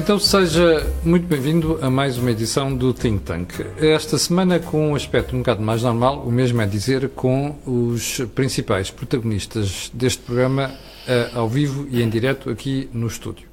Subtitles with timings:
[0.00, 3.52] Então seja muito bem-vindo a mais uma edição do Think Tank.
[3.76, 8.18] Esta semana com um aspecto um bocado mais normal, o mesmo é dizer com os
[8.34, 13.46] principais protagonistas deste programa uh, ao vivo e em direto aqui no estúdio.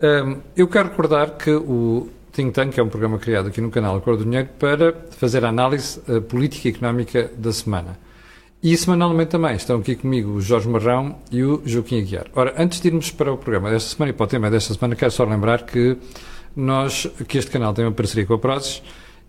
[0.00, 3.98] Um, eu quero recordar que o Think Tank é um programa criado aqui no canal
[3.98, 7.98] Acordo do Dinheiro para fazer a análise uh, política e económica da semana.
[8.66, 12.26] E semanalmente também estão aqui comigo o Jorge Marrão e o Joaquim Aguiar.
[12.34, 14.96] Ora, antes de irmos para o programa desta semana e para o tema desta semana,
[14.96, 15.96] quero só lembrar que
[16.56, 18.82] nós, que este canal tem uma parceria com a Prozis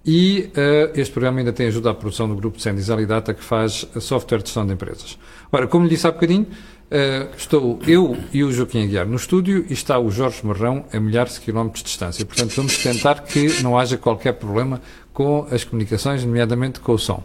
[0.04, 3.88] e uh, este programa ainda tem ajuda à produção do grupo de Alidata que faz
[4.00, 5.20] software de gestão de empresas.
[5.52, 6.48] Ora, como lhe disse há bocadinho,
[6.90, 11.00] uh, estou eu e o Joaquim Aguiar no estúdio e está o Jorge Marrão a
[11.00, 12.25] milhares de quilómetros de distância.
[12.25, 14.81] Portanto, vamos tentar que não haja qualquer problema
[15.14, 17.23] com as comunicações, nomeadamente com o som.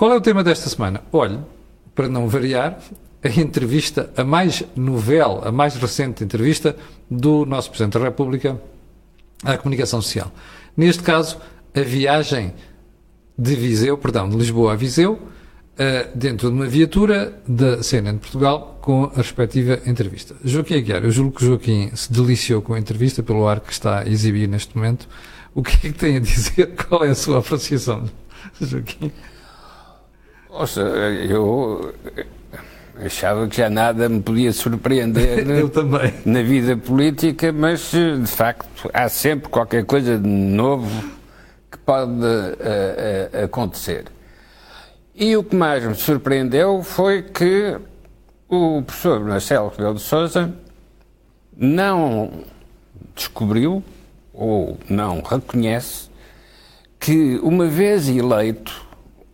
[0.00, 1.02] Qual é o tema desta semana?
[1.12, 1.38] Olhe,
[1.94, 2.80] para não variar,
[3.22, 6.74] a entrevista, a mais novel, a mais recente entrevista
[7.10, 8.58] do nosso Presidente da República
[9.44, 10.32] à comunicação social.
[10.74, 11.36] Neste caso,
[11.74, 12.54] a viagem
[13.36, 18.20] de Viseu, perdão, de Lisboa a Viseu, uh, dentro de uma viatura da CNN de
[18.20, 20.34] Portugal, com a respectiva entrevista.
[20.42, 23.98] Joaquim Aguiar, eu julgo que Joaquim se deliciou com a entrevista pelo ar que está
[23.98, 25.06] a exibir neste momento.
[25.54, 26.74] O que é que tem a dizer?
[26.88, 28.08] Qual é a sua apreciação,
[28.58, 29.12] Joaquim?
[30.52, 31.94] Ouça, eu
[32.96, 35.46] achava que já nada me podia surpreender
[36.26, 41.08] na vida política, mas de facto há sempre qualquer coisa de novo
[41.70, 44.06] que pode uh, uh, acontecer.
[45.14, 47.78] E o que mais me surpreendeu foi que
[48.48, 50.52] o professor Marcelo Rebelo de Sousa
[51.56, 52.42] não
[53.14, 53.84] descobriu
[54.34, 56.10] ou não reconhece
[56.98, 58.89] que, uma vez eleito,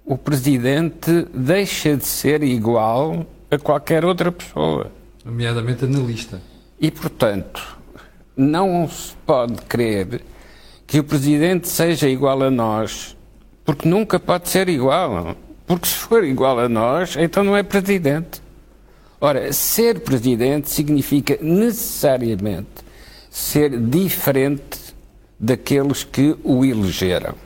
[0.07, 4.93] o presidente deixa de ser igual a qualquer outra pessoa.
[5.25, 6.41] Nomeadamente analista.
[6.81, 7.77] E, portanto,
[8.37, 10.23] não se pode crer
[10.87, 13.17] que o presidente seja igual a nós,
[13.65, 15.35] porque nunca pode ser igual.
[15.67, 18.41] Porque se for igual a nós, então não é presidente.
[19.21, 22.87] Ora, ser presidente significa necessariamente
[23.29, 24.95] ser diferente
[25.41, 27.46] daqueles que o elegeram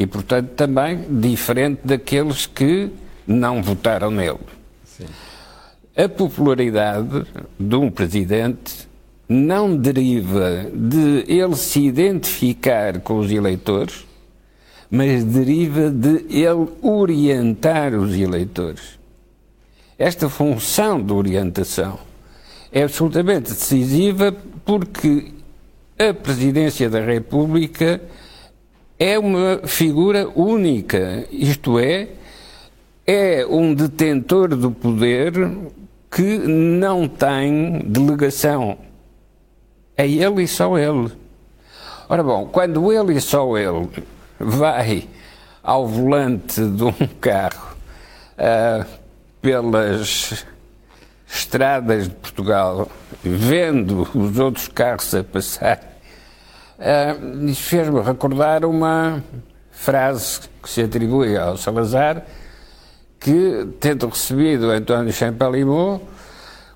[0.00, 2.88] e, portanto, também diferente daqueles que
[3.26, 4.38] não votaram nele.
[4.82, 5.04] Sim.
[5.94, 7.26] A popularidade
[7.58, 8.88] de um presidente
[9.28, 14.06] não deriva de ele se identificar com os eleitores,
[14.90, 18.98] mas deriva de ele orientar os eleitores.
[19.98, 21.98] Esta função de orientação
[22.72, 24.34] é absolutamente decisiva
[24.64, 25.26] porque
[25.98, 28.00] a presidência da República
[29.00, 32.08] é uma figura única, isto é,
[33.06, 35.32] é um detentor do poder
[36.10, 38.76] que não tem delegação.
[39.96, 41.10] É ele e só ele.
[42.10, 43.88] Ora bom, quando ele e só ele
[44.38, 45.08] vai
[45.62, 47.74] ao volante de um carro
[48.36, 48.84] uh,
[49.40, 50.44] pelas
[51.26, 52.86] estradas de Portugal,
[53.22, 55.89] vendo os outros carros a passar
[56.80, 59.22] Uh, isso fez-me recordar uma
[59.70, 62.24] frase que se atribui ao Salazar,
[63.18, 66.00] que, tendo recebido António Champalimau,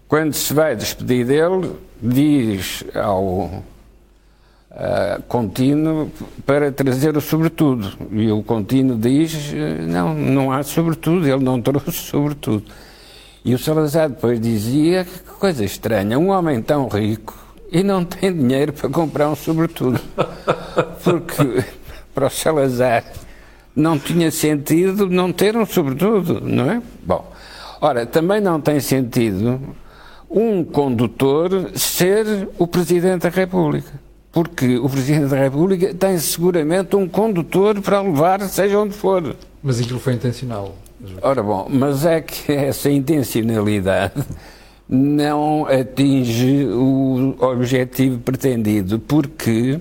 [0.06, 1.72] quando se vai despedir dele,
[2.02, 3.64] diz ao uh,
[5.26, 6.10] contínuo
[6.44, 7.90] para trazer o sobretudo.
[8.10, 9.54] E o contínuo diz:
[9.88, 12.64] não, não há sobretudo, ele não trouxe sobretudo.
[13.42, 17.43] E o Salazar depois dizia: que coisa estranha, um homem tão rico
[17.74, 20.00] e não tem dinheiro para comprar um sobretudo.
[21.02, 21.64] Porque
[22.14, 23.04] para o Salazar
[23.74, 26.80] não tinha sentido não ter um sobretudo, não é?
[27.04, 27.28] Bom,
[27.80, 29.60] ora, também não tem sentido
[30.30, 33.90] um condutor ser o Presidente da República.
[34.30, 39.34] Porque o Presidente da República tem seguramente um condutor para levar, seja onde for.
[39.60, 40.76] Mas aquilo foi intencional.
[41.20, 44.24] Ora bom, mas é que essa intencionalidade
[44.88, 49.80] não atinge o objetivo pretendido, porque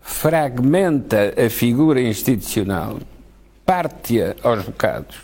[0.00, 2.98] fragmenta a figura institucional,
[3.64, 5.16] parte-a aos bocados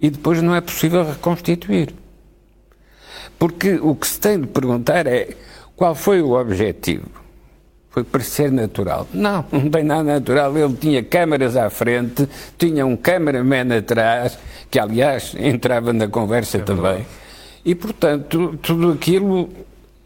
[0.00, 1.94] e depois não é possível reconstituir.
[3.38, 5.30] Porque o que se tem de perguntar é
[5.76, 7.06] qual foi o objetivo?
[7.90, 9.06] Foi parecer natural.
[9.12, 10.56] Não, não tem nada natural.
[10.56, 14.38] Ele tinha câmaras à frente, tinha um cameraman atrás,
[14.70, 16.94] que aliás entrava na conversa é também.
[16.94, 17.21] Verdade
[17.64, 19.48] e, portanto, tudo aquilo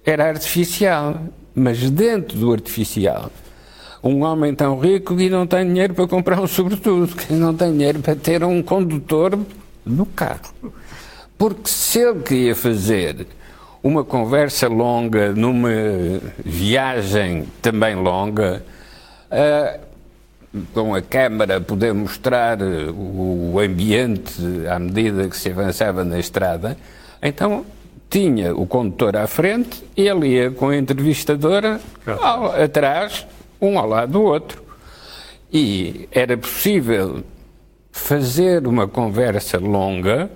[0.04, 1.20] era artificial.
[1.54, 3.30] Mas dentro do artificial,
[4.02, 7.72] um homem tão rico que não tem dinheiro para comprar um sobretudo, que não tem
[7.72, 9.38] dinheiro para ter um condutor
[9.84, 10.52] no carro.
[11.38, 13.26] Porque se ele queria fazer
[13.82, 15.70] uma conversa longa numa
[16.44, 18.62] viagem também longa.
[19.30, 19.86] Uh,
[20.72, 24.32] com a câmara poder mostrar o ambiente
[24.70, 26.76] à medida que se avançava na estrada,
[27.22, 27.64] então
[28.08, 33.26] tinha o condutor à frente e ele ia com a entrevistadora ao, atrás,
[33.60, 34.62] um ao lado do outro.
[35.52, 37.24] E era possível
[37.90, 40.30] fazer uma conversa longa,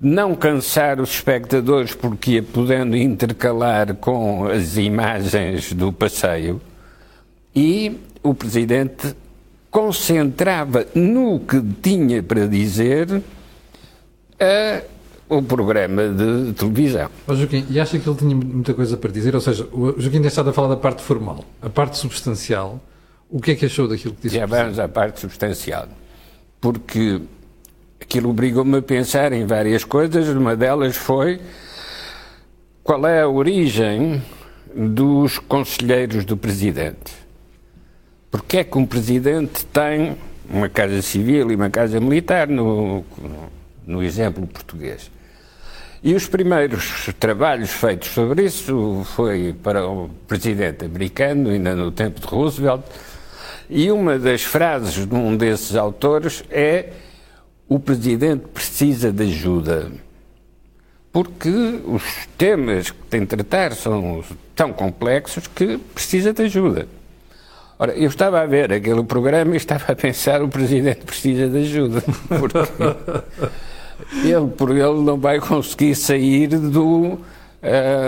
[0.00, 6.60] não cansar os espectadores porque ia podendo intercalar com as imagens do passeio
[7.54, 9.14] e o Presidente
[9.70, 13.22] concentrava no que tinha para dizer
[14.38, 14.82] a,
[15.30, 17.08] o programa de televisão.
[17.26, 19.34] Oh, Joaquim, e acha que ele tinha muita coisa para dizer?
[19.34, 22.80] Ou seja, o Joaquim tem estado a falar da parte formal, a parte substancial.
[23.30, 24.36] O que é que achou daquilo que disse?
[24.36, 25.86] Já vamos à parte substancial.
[26.60, 27.20] Porque
[28.00, 30.28] aquilo obrigou-me a pensar em várias coisas.
[30.28, 31.40] Uma delas foi
[32.82, 34.20] qual é a origem
[34.74, 37.20] dos conselheiros do Presidente.
[38.32, 40.16] Porque é que um presidente tem
[40.48, 43.04] uma casa civil e uma casa militar, no,
[43.86, 45.10] no exemplo português?
[46.02, 52.20] E os primeiros trabalhos feitos sobre isso foi para o presidente americano, ainda no tempo
[52.20, 52.82] de Roosevelt,
[53.68, 56.90] e uma das frases de um desses autores é:
[57.68, 59.92] o presidente precisa de ajuda.
[61.12, 61.50] Porque
[61.84, 62.02] os
[62.38, 64.24] temas que tem de tratar são
[64.54, 66.88] tão complexos que precisa de ajuda.
[67.78, 71.58] Ora, eu estava a ver aquele programa e estava a pensar o Presidente precisa de
[71.58, 72.02] ajuda.
[72.28, 72.58] Porque
[74.24, 77.20] ele, por ele, não vai conseguir sair do uh,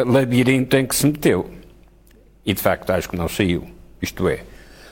[0.07, 1.51] labirinto em que se meteu.
[2.45, 3.67] E, de facto, acho que não saiu.
[4.01, 4.41] Isto é,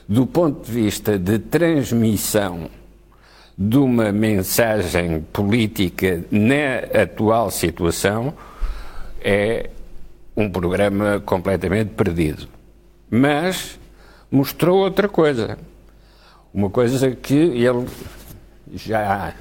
[0.09, 2.71] do ponto de vista de transmissão
[3.57, 8.33] de uma mensagem política na atual situação,
[9.21, 9.69] é
[10.37, 12.49] um programa completamente perdido.
[13.11, 13.79] Mas
[14.31, 15.59] mostrou outra coisa.
[16.55, 17.87] Uma coisa que ele
[18.73, 19.35] já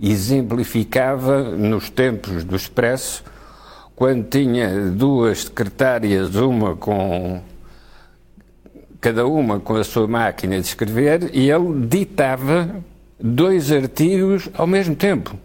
[0.00, 3.24] exemplificava nos tempos do Expresso,
[3.96, 7.42] quando tinha duas secretárias, uma com.
[9.00, 12.76] cada uma com a sua máquina de escrever, e ele ditava
[13.18, 15.36] dois artigos ao mesmo tempo.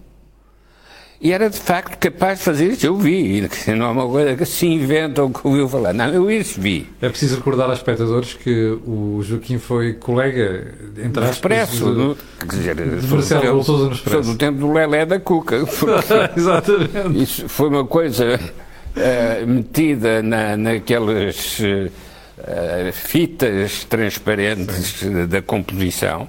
[1.24, 2.86] E era de facto capaz de fazer isso.
[2.86, 5.94] Eu vi, não é uma coisa que se inventa ou que ouviu falar.
[5.94, 6.86] Não, eu isso vi.
[7.02, 12.56] É preciso recordar aos espectadores que o Joaquim foi colega, entre aspas, Expresso, do, quer
[12.58, 14.32] dizer, de Marcelo Sousa no Expresso.
[14.34, 15.56] do tempo do Lelé da Cuca.
[16.36, 17.24] Exatamente.
[17.24, 25.26] Isso foi uma coisa uh, metida na, naquelas uh, fitas transparentes Sim.
[25.26, 26.28] da composição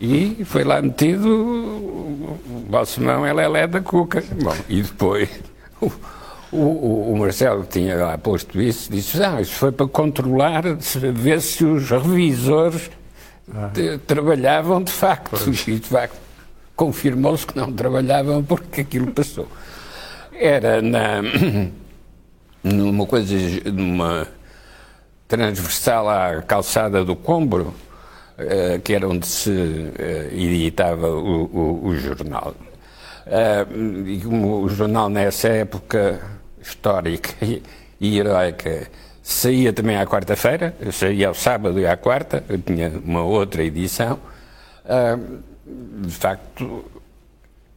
[0.00, 4.22] e foi lá metido o Balsemão é Lelé da Cuca.
[4.42, 5.28] Bom, e depois
[5.80, 5.90] o,
[6.56, 10.62] o, o, Marcelo tinha lá posto isso, disse, ah, isso foi para controlar,
[11.12, 12.90] ver se os revisores
[13.54, 13.70] ah.
[13.72, 15.30] de, trabalhavam de facto.
[15.30, 15.66] Pois.
[15.66, 16.16] E de facto
[16.76, 19.48] confirmou-se que não trabalhavam porque aquilo passou.
[20.32, 21.20] Era na,
[22.62, 23.34] numa coisa,
[23.72, 24.28] numa
[25.26, 27.74] transversal à calçada do Combro,
[28.38, 32.54] uh, que era onde se uh, editava o, o, o jornal.
[33.26, 36.20] Uh, e como o jornal nessa época
[36.60, 37.62] histórica e,
[38.00, 38.88] e heroica
[39.22, 44.18] saía também à quarta-feira, saía ao sábado e à quarta, eu tinha uma outra edição,
[45.66, 46.82] de facto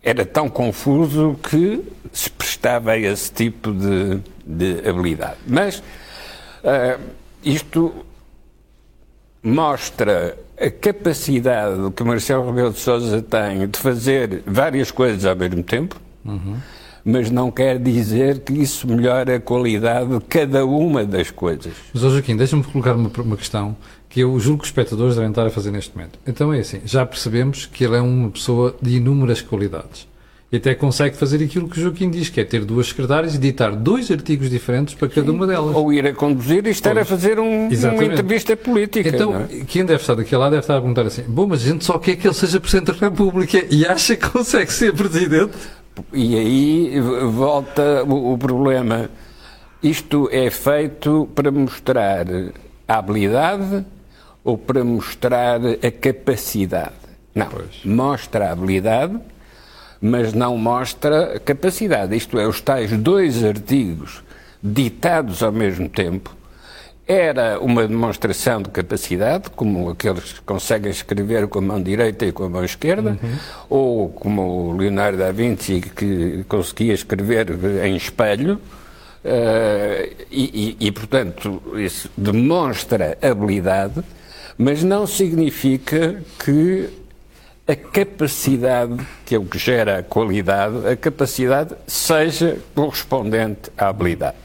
[0.02, 5.38] era tão confuso que se prestava a esse tipo de, de habilidade.
[5.46, 7.02] Mas uh,
[7.44, 8.06] isto
[9.44, 15.64] mostra a capacidade que Marcelo Rebelo de Sousa tem de fazer várias coisas ao mesmo
[15.64, 16.56] tempo, uhum.
[17.04, 21.74] mas não quer dizer que isso melhora a qualidade de cada uma das coisas.
[21.92, 23.76] Mas, Joaquim, deixa-me colocar uma, uma questão
[24.08, 26.20] que eu julgo que os espectadores devem estar a fazer neste momento.
[26.28, 30.11] Então é assim, já percebemos que ele é uma pessoa de inúmeras qualidades
[30.52, 33.38] e até consegue fazer aquilo que o Joaquim diz, que é ter duas secretárias e
[33.38, 35.74] editar dois artigos diferentes para cada uma delas.
[35.74, 37.04] Ou ir a conduzir e estar pois.
[37.04, 39.08] a fazer um, uma entrevista política.
[39.08, 39.64] Então, é?
[39.66, 41.98] quem deve estar daquele lado deve estar a perguntar assim: bom, mas a gente só
[41.98, 45.54] quer que ele seja Presidente da República e acha que consegue ser Presidente?
[46.12, 47.00] E aí
[47.32, 49.10] volta o, o problema.
[49.82, 52.26] Isto é feito para mostrar
[52.86, 53.86] a habilidade
[54.44, 56.92] ou para mostrar a capacidade?
[57.34, 57.48] Não.
[57.48, 57.86] Pois.
[57.86, 59.18] Mostra a habilidade
[60.02, 62.16] mas não mostra capacidade.
[62.16, 64.24] Isto é, os tais dois artigos
[64.64, 66.36] ditados ao mesmo tempo
[67.08, 72.32] era uma demonstração de capacidade, como aqueles que conseguem escrever com a mão direita e
[72.32, 73.38] com a mão esquerda, uhum.
[73.70, 77.48] ou como o Leonardo da Vinci, que conseguia escrever
[77.86, 78.60] em espelho,
[79.24, 84.04] Uh, e, e, e, portanto, isso demonstra habilidade,
[84.58, 86.90] mas não significa que
[87.68, 94.38] a capacidade, que é o que gera a qualidade, a capacidade seja correspondente à habilidade.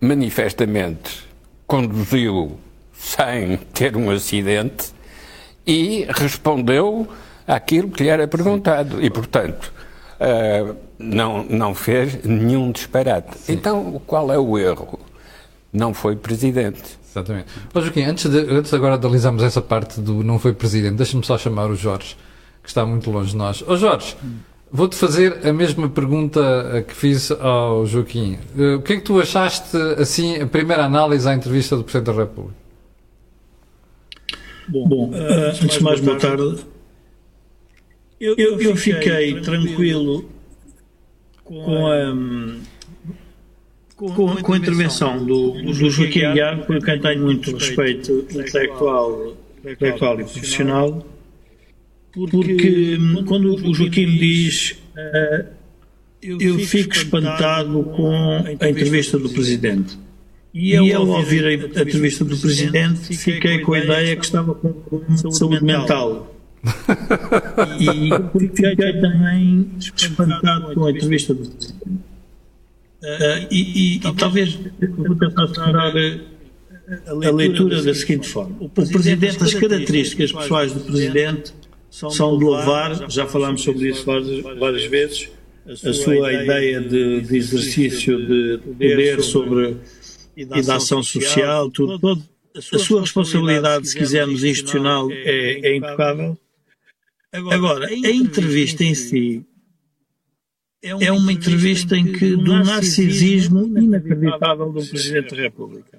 [0.00, 1.26] Manifestamente
[1.66, 2.58] conduziu
[2.92, 4.92] sem ter um acidente
[5.66, 7.08] e respondeu
[7.46, 9.02] àquilo que lhe era perguntado.
[9.02, 9.72] E, portanto,
[10.20, 13.38] uh, não, não fez nenhum disparate.
[13.38, 13.54] Sim.
[13.54, 14.98] Então, qual é o erro?
[15.72, 16.98] Não foi presidente.
[17.16, 17.46] Exatamente.
[17.72, 21.24] Mas, Joaquim, antes, de, antes agora de analisarmos essa parte do não foi presidente, deixa-me
[21.24, 22.14] só chamar o Jorge,
[22.62, 23.64] que está muito longe de nós.
[23.66, 24.14] Ó oh, Jorge,
[24.70, 28.38] vou-te fazer a mesma pergunta que fiz ao Joaquim.
[28.54, 32.14] Uh, o que é que tu achaste, assim, a primeira análise à entrevista do Presidente
[32.14, 32.54] da República?
[34.68, 36.58] Bom, Bom uh, antes de mais, boa tarde.
[38.20, 40.24] Eu, eu, eu fiquei tranquilo
[41.44, 42.60] com a, com,
[43.96, 49.34] com a intervenção do, do Joaquim Aguiar, por quem tenho muito respeito intelectual,
[49.64, 51.06] intelectual e profissional,
[52.12, 55.56] porque quando o Joaquim diz uh,
[56.22, 58.12] eu fico espantado com
[58.44, 59.98] a entrevista do Presidente.
[60.52, 64.72] E ao ouvir a entrevista do Presidente, fiquei com a ideia que estava com
[65.16, 66.34] saúde mental.
[67.78, 68.10] e
[68.40, 72.05] fiquei também espantado com a entrevista do Presidente.
[73.02, 78.56] Uh, e, e, e, talvez vou tentar separar a, a leitura da seguinte forma.
[78.58, 81.52] O Presidente, as características pessoais do Presidente
[81.90, 85.30] são de louvar, já falámos sobre isso várias, várias vezes,
[85.66, 89.76] a sua ideia de, de exercício de poder sobre
[90.36, 92.22] e da ação social, tudo, todo,
[92.54, 96.38] a sua responsabilidade, se quisermos, institucional é, é impecável.
[97.32, 99.44] Agora, a entrevista em si
[101.00, 105.98] é uma entrevista em que, do narcisismo inacreditável do Presidente da República.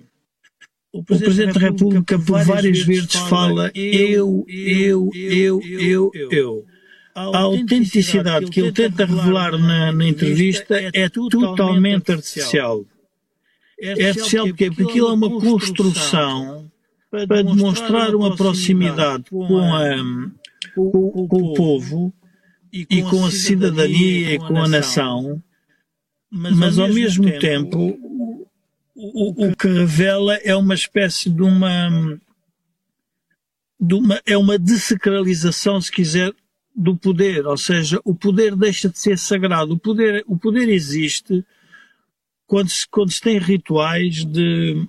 [0.92, 6.66] O Presidente da República, por várias vezes, fala eu, eu, eu, eu, eu.
[7.14, 12.86] A autenticidade que ele tenta revelar na, na entrevista é totalmente artificial.
[13.80, 16.72] É artificial porque, porque aquilo é uma construção
[17.10, 19.96] para demonstrar uma proximidade com, a,
[20.76, 22.14] com, com o povo
[22.72, 25.42] e com a cidadania e com a nação,
[26.30, 27.98] mas ao mesmo tempo
[28.96, 32.20] o, o que revela é uma espécie de uma,
[33.80, 36.34] de uma é uma desacralização, se quiser,
[36.76, 39.74] do poder, ou seja, o poder deixa de ser sagrado.
[39.74, 41.44] O poder, o poder existe
[42.46, 44.88] quando se, quando se tem rituais de,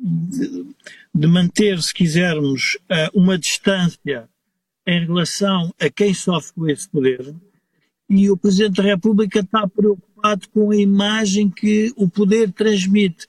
[0.00, 0.66] de,
[1.14, 4.28] de manter, se quisermos, eh, uma distância
[4.88, 7.34] em relação a quem sofre com esse poder,
[8.08, 13.26] e o Presidente da República está preocupado com a imagem que o poder transmite.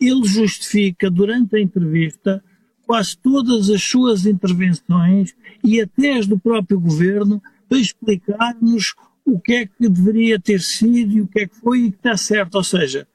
[0.00, 2.42] Ele justifica, durante a entrevista,
[2.86, 9.52] quase todas as suas intervenções e até as do próprio governo para explicar-nos o que
[9.52, 12.54] é que deveria ter sido e o que é que foi e que está certo.
[12.54, 13.06] Ou seja,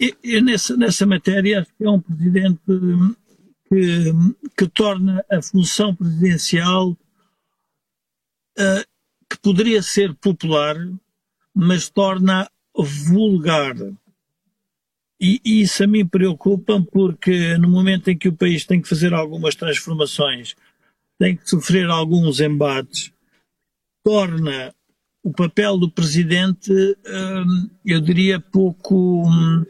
[0.00, 2.60] e, nessa, nessa matéria, acho que é um presidente
[3.70, 4.12] que,
[4.56, 8.84] que torna a função presidencial uh,
[9.28, 10.76] que poderia ser popular,
[11.54, 13.76] mas torna vulgar.
[15.20, 18.88] E, e isso a mim preocupa porque no momento em que o país tem que
[18.88, 20.56] fazer algumas transformações,
[21.18, 23.12] tem que sofrer alguns embates,
[24.02, 24.74] torna
[25.22, 29.28] o papel do presidente, uh, eu diria, pouco.
[29.28, 29.64] Um,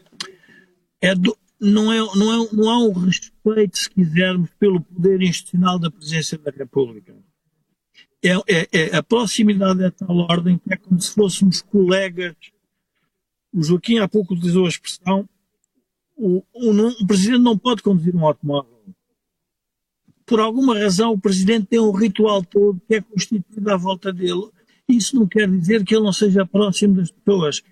[1.02, 5.78] é do, não, é, não, é, não há um respeito, se quisermos, pelo poder institucional
[5.78, 7.14] da presidência da República.
[8.22, 12.34] É, é, é, a proximidade é tal ordem que é como se fôssemos colegas.
[13.52, 15.28] O Joaquim há pouco utilizou a expressão:
[16.16, 18.78] o, o, não, o presidente não pode conduzir um automóvel.
[20.24, 24.50] Por alguma razão, o presidente tem um ritual todo que é constituído à volta dele.
[24.88, 27.62] Isso não quer dizer que ele não seja próximo das pessoas.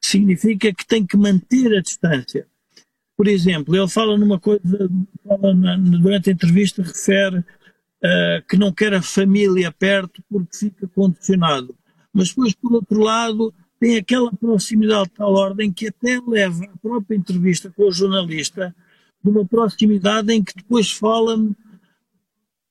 [0.00, 2.48] Significa que tem que manter a distância.
[3.16, 4.90] Por exemplo, ele fala numa coisa,
[5.26, 10.88] fala na, durante a entrevista, refere uh, que não quer a família perto porque fica
[10.88, 11.74] condicionado.
[12.12, 16.78] Mas depois, por outro lado, tem aquela proximidade de tal ordem que até leva a
[16.78, 18.74] própria entrevista com o jornalista
[19.22, 21.36] de uma proximidade em que depois fala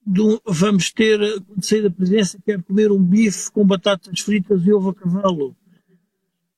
[0.05, 4.73] de, vamos ter, quando sair da presidência, quer comer um bife com batatas fritas e
[4.73, 5.55] ovo a cavalo.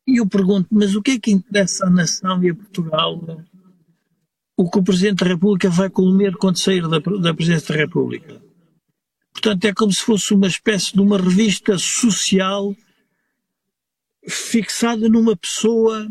[0.07, 3.45] E eu pergunto, mas o que é que interessa à nação e a Portugal
[4.57, 8.41] o que o Presidente da República vai comer quando sair da, da Presidência da República.
[9.33, 12.73] Portanto, é como se fosse uma espécie de uma revista social
[14.27, 16.07] fixado numa pessoa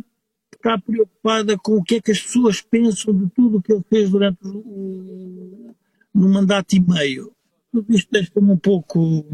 [0.50, 3.72] que está preocupada com o que é que as pessoas pensam de tudo o que
[3.72, 5.74] ele fez durante o,
[6.14, 7.32] mandato e meio.
[7.72, 9.26] Tudo isto deixa-me um pouco,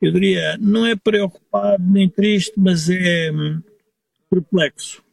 [0.00, 3.62] eu diria, não é preocupado nem triste, mas é hum,
[4.28, 5.04] perplexo.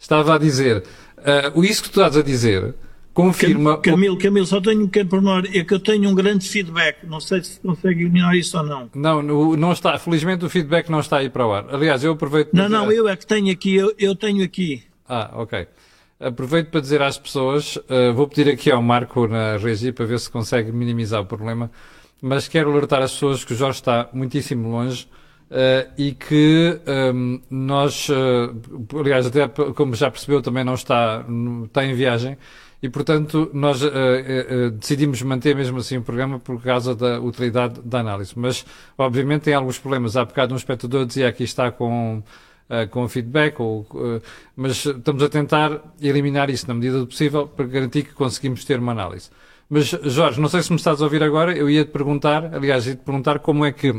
[0.00, 0.82] Estava a dizer,
[1.18, 2.74] uh, isso que tu estás a dizer
[3.12, 3.76] confirma.
[3.78, 7.20] Camilo, Camilo, só tenho um pequeno pormenor, é que eu tenho um grande feedback, não
[7.20, 8.90] sei se consegue eliminar isso ou não.
[8.94, 11.66] Não, não está, felizmente o feedback não está aí para o ar.
[11.70, 12.50] Aliás, eu aproveito.
[12.54, 14.82] Não, não, eu é que tenho aqui, eu, eu tenho aqui.
[15.06, 15.66] Ah, ok.
[16.18, 20.18] Aproveito para dizer às pessoas, uh, vou pedir aqui ao Marco na regi para ver
[20.18, 21.70] se consegue minimizar o problema,
[22.22, 25.06] mas quero alertar as pessoas que o Jorge está muitíssimo longe
[25.50, 31.24] Uh, e que um, ehm, nós, uh, aliás, até como já percebeu, também não está,
[31.64, 32.38] está em viagem
[32.80, 33.90] e, portanto, nós uh,
[34.78, 38.32] decidimos manter mesmo assim o programa por causa da utilidade da análise.
[38.36, 38.64] Mas,
[38.96, 40.16] obviamente, tem alguns problemas.
[40.16, 42.22] Há bocado um espectador dizia aqui está com
[42.92, 44.22] com feedback, ou, uh,
[44.54, 48.78] mas estamos a tentar eliminar isso na medida do possível para garantir que conseguimos ter
[48.78, 49.28] uma análise.
[49.68, 52.86] Mas, Jorge, não sei se me estás a ouvir agora, eu ia te perguntar, aliás,
[52.86, 53.92] ia te perguntar como é que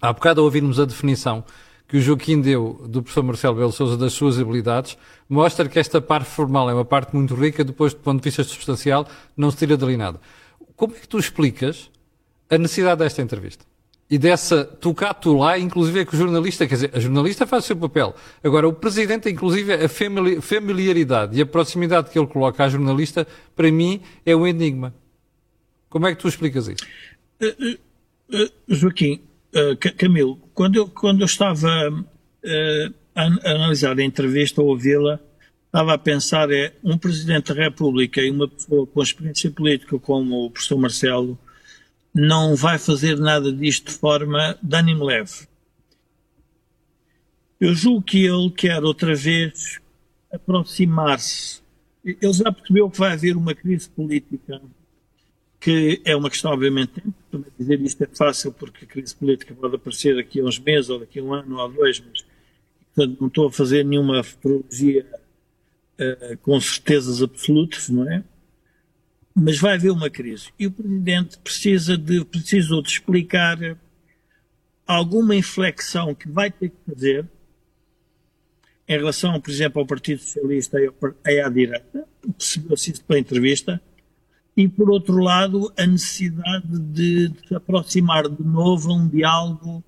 [0.00, 1.44] Há bocado ouvirmos a definição
[1.86, 4.96] que o Joaquim deu do professor Marcelo Belo Souza das suas habilidades,
[5.28, 8.44] mostra que esta parte formal é uma parte muito rica, depois, do ponto de vista
[8.44, 10.20] substancial, não se tira dali nada.
[10.76, 11.90] Como é que tu explicas
[12.48, 13.64] a necessidade desta entrevista?
[14.08, 17.46] E dessa tu cá, tu lá, inclusive é que o jornalista, quer dizer, a jornalista
[17.46, 18.14] faz o seu papel.
[18.42, 19.88] Agora, o presidente, inclusive, a
[20.40, 24.94] familiaridade e a proximidade que ele coloca à jornalista, para mim, é um enigma.
[25.88, 26.84] Como é que tu explicas isso?
[27.40, 27.76] Uh,
[28.34, 29.20] uh, uh, Joaquim,
[29.54, 35.20] uh, Camilo, quando eu, quando eu estava uh, a, analisar a entrevista, ou ouvi-la,
[35.66, 40.46] estava a pensar é um Presidente da República e uma pessoa com experiência política como
[40.46, 41.38] o professor Marcelo
[42.12, 45.48] não vai fazer nada disto de forma de ânimo leve.
[47.60, 49.78] Eu julgo que ele quer outra vez
[50.32, 51.60] aproximar-se.
[52.04, 54.60] Ele já percebeu que vai haver uma crise política
[55.60, 56.92] que é uma questão, obviamente,
[57.30, 60.88] também dizer isto é fácil porque a crise política pode aparecer daqui a uns meses
[60.88, 62.24] ou daqui a um ano ou a dois, mas
[62.94, 65.06] portanto, não estou a fazer nenhuma futurologia
[66.00, 68.24] uh, com certezas absolutas, não é?
[69.34, 70.48] Mas vai haver uma crise.
[70.58, 73.58] E o Presidente precisa de, precisou de explicar
[74.86, 77.28] alguma inflexão que vai ter que fazer
[78.88, 80.78] em relação, por exemplo, ao Partido Socialista
[81.26, 83.80] e à direita, percebeu-se isso pela entrevista,
[84.56, 89.84] e, por outro lado, a necessidade de, se aproximar de novo a um diálogo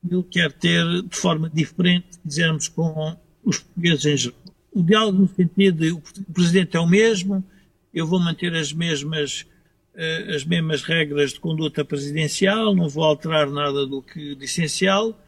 [0.00, 4.40] que ele quer ter de forma diferente, dizermos, com os portugueses em geral.
[4.72, 6.00] O diálogo no sentido de o
[6.32, 7.44] Presidente é o mesmo,
[7.92, 9.46] eu vou manter as mesmas,
[9.94, 15.18] uh, as mesmas regras de conduta presidencial, não vou alterar nada do que de essencial,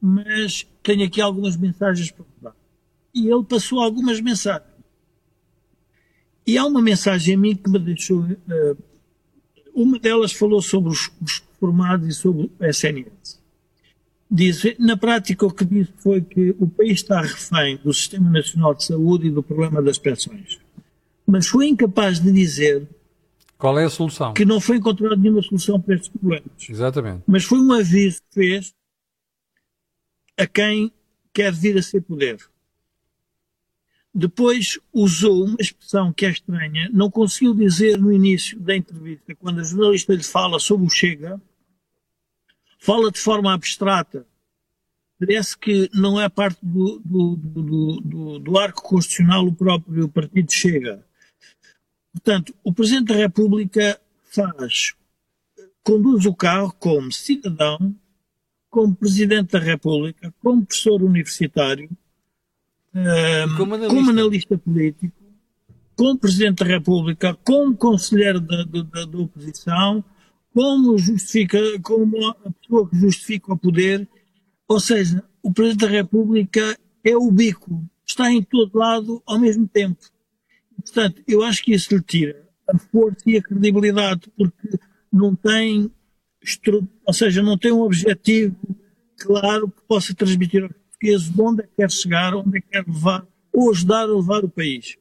[0.00, 2.56] mas tenho aqui algumas mensagens para dar.
[3.14, 4.73] E ele passou algumas mensagens.
[6.46, 8.20] E há uma mensagem a mim que me deixou.
[8.20, 8.76] Uh,
[9.74, 13.42] uma delas falou sobre os, os formados e sobre o SNS.
[14.30, 18.74] Diz, na prática, o que disse foi que o país está refém do Sistema Nacional
[18.74, 20.58] de Saúde e do problema das pensões.
[21.26, 22.88] Mas foi incapaz de dizer.
[23.56, 24.34] Qual é a solução?
[24.34, 26.68] Que não foi encontrada nenhuma solução para estes problemas.
[26.68, 27.22] Exatamente.
[27.26, 28.74] Mas foi um aviso que fez
[30.36, 30.92] a quem
[31.32, 32.38] quer vir a ser poder.
[34.14, 39.60] Depois usou uma expressão que é estranha, não conseguiu dizer no início da entrevista, quando
[39.60, 41.40] a jornalista lhe fala sobre o Chega,
[42.78, 44.24] fala de forma abstrata.
[45.18, 50.52] Parece que não é parte do, do, do, do, do arco constitucional o próprio partido
[50.52, 51.04] Chega.
[52.12, 54.94] Portanto, o Presidente da República faz,
[55.82, 57.92] conduz o carro como cidadão,
[58.70, 61.90] como Presidente da República, como professor universitário,
[63.56, 63.94] como, analista.
[63.94, 64.58] como, analista.
[64.58, 65.12] político,
[65.96, 70.04] como Presidente da República, como Conselheiro da, da, da, oposição,
[70.54, 74.08] como, justifica, como a pessoa que justifica o poder.
[74.68, 79.66] Ou seja, o Presidente da República é o bico, está em todo lado ao mesmo
[79.66, 79.98] tempo.
[80.76, 84.78] Portanto, eu acho que isso lhe tira a força e a credibilidade, porque
[85.12, 85.90] não tem,
[87.06, 88.56] ou seja, não tem um objetivo
[89.18, 90.68] claro que possa transmitir
[91.04, 94.44] de onde é que quer chegar, onde é que quer levar, ou ajudar a levar
[94.44, 94.96] o país.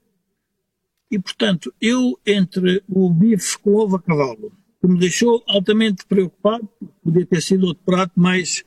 [1.10, 6.68] E, portanto, eu, entre o bife com ovo a cavalo, que me deixou altamente preocupado,
[7.04, 8.64] podia ter sido outro prato mais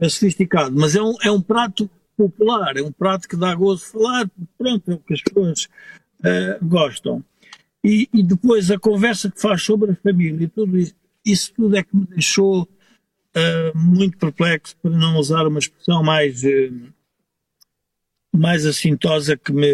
[0.00, 3.86] eh, sofisticado, mas é um, é um prato popular, é um prato que dá gozo
[3.86, 5.68] falar, pronto, é o que as pessoas
[6.20, 7.24] uh, gostam.
[7.82, 11.76] E, e, depois a conversa que faz sobre a família e tudo isso, isso tudo
[11.76, 12.68] é que me deixou
[13.36, 16.92] uh, muito perplexo, para não usar uma expressão mais, uh,
[18.32, 19.68] mais assintosa que me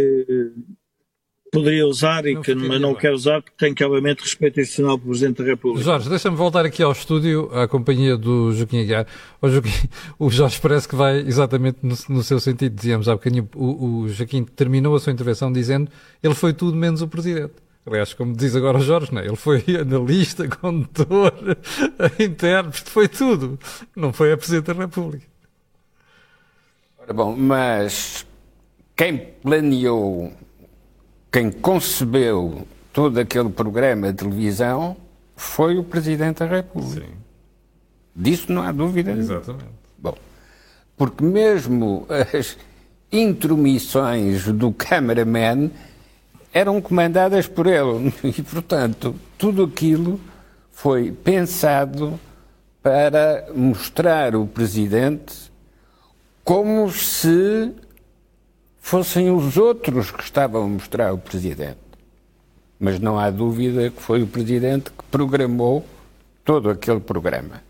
[1.50, 4.98] poderia usar e não que mas não quero usar porque tenho que, obviamente, respeito institucional
[4.98, 5.84] pelo Presidente da República.
[5.84, 9.06] Jorge, deixa-me voltar aqui ao estúdio, à companhia do Joaquim Aguiar.
[9.40, 9.70] O, Joaquim,
[10.18, 12.74] o Jorge parece que vai exatamente no, no seu sentido.
[12.74, 15.90] Dizíamos há bocadinho, o, o Joaquim terminou a sua intervenção dizendo
[16.22, 17.54] ele foi tudo menos o Presidente.
[17.86, 19.26] Aliás, como diz agora o Jorge, não é?
[19.26, 21.32] ele foi analista, condutor,
[22.18, 23.58] intérprete, foi tudo.
[23.94, 25.24] Não foi a Presidente da República.
[26.98, 28.26] Ora bom, mas
[28.96, 30.32] quem planeou,
[31.30, 34.96] quem concebeu todo aquele programa de televisão
[35.36, 37.06] foi o Presidente da República.
[37.06, 37.12] Sim.
[38.16, 39.12] Disso não há dúvida.
[39.12, 39.66] Exatamente.
[39.96, 40.16] Bom,
[40.96, 42.56] porque mesmo as
[43.12, 45.70] intromissões do cameraman
[46.56, 48.14] eram comandadas por ele.
[48.24, 50.18] E, portanto, tudo aquilo
[50.72, 52.18] foi pensado
[52.82, 55.52] para mostrar o presidente
[56.42, 57.74] como se
[58.78, 61.78] fossem os outros que estavam a mostrar o presidente.
[62.80, 65.84] Mas não há dúvida que foi o presidente que programou
[66.42, 67.62] todo aquele programa.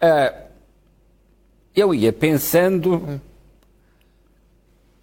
[0.00, 0.32] Ah,
[1.74, 3.20] eu ia pensando,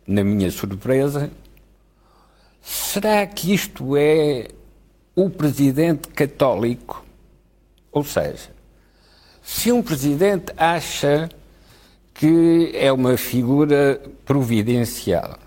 [0.07, 1.29] na minha surpresa,
[2.63, 4.47] Será que isto é
[5.13, 7.03] o presidente católico?
[7.91, 8.49] Ou seja,
[9.43, 11.29] se um presidente acha
[12.13, 15.37] que é uma figura providencial,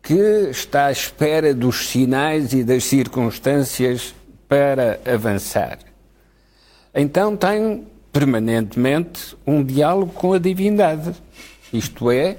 [0.00, 0.14] que
[0.50, 4.14] está à espera dos sinais e das circunstâncias
[4.48, 5.80] para avançar,
[6.94, 11.12] então tem permanentemente um diálogo com a divindade.
[11.72, 12.36] Isto é,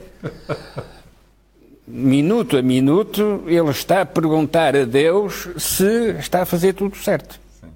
[1.88, 7.40] minuto a minuto, ele está a perguntar a Deus se está a fazer tudo certo.
[7.62, 7.68] Sim.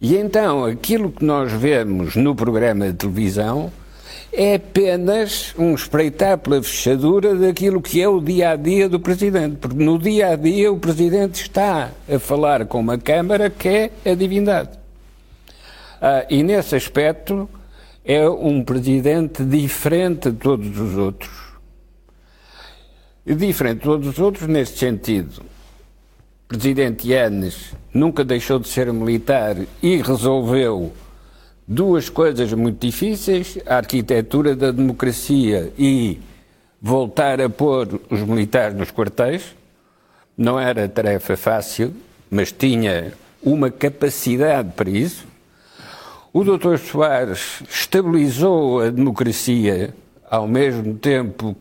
[0.00, 3.72] E então, aquilo que nós vemos no programa de televisão
[4.32, 9.56] é apenas um espreitar pela fechadura daquilo que é o dia a dia do Presidente.
[9.56, 13.90] Porque no dia a dia o Presidente está a falar com uma Câmara que é
[14.04, 14.70] a divindade.
[16.00, 17.48] Ah, e nesse aspecto
[18.04, 21.45] é um Presidente diferente de todos os outros
[23.34, 25.42] diferente de todos os outros neste sentido.
[26.44, 30.92] O presidente Yanes nunca deixou de ser militar e resolveu
[31.66, 36.20] duas coisas muito difíceis: a arquitetura da democracia e
[36.80, 39.56] voltar a pôr os militares nos quartéis.
[40.38, 41.92] Não era tarefa fácil,
[42.30, 43.12] mas tinha
[43.42, 45.26] uma capacidade para isso.
[46.32, 46.76] O Dr.
[46.76, 49.94] Soares estabilizou a democracia
[50.30, 51.56] ao mesmo tempo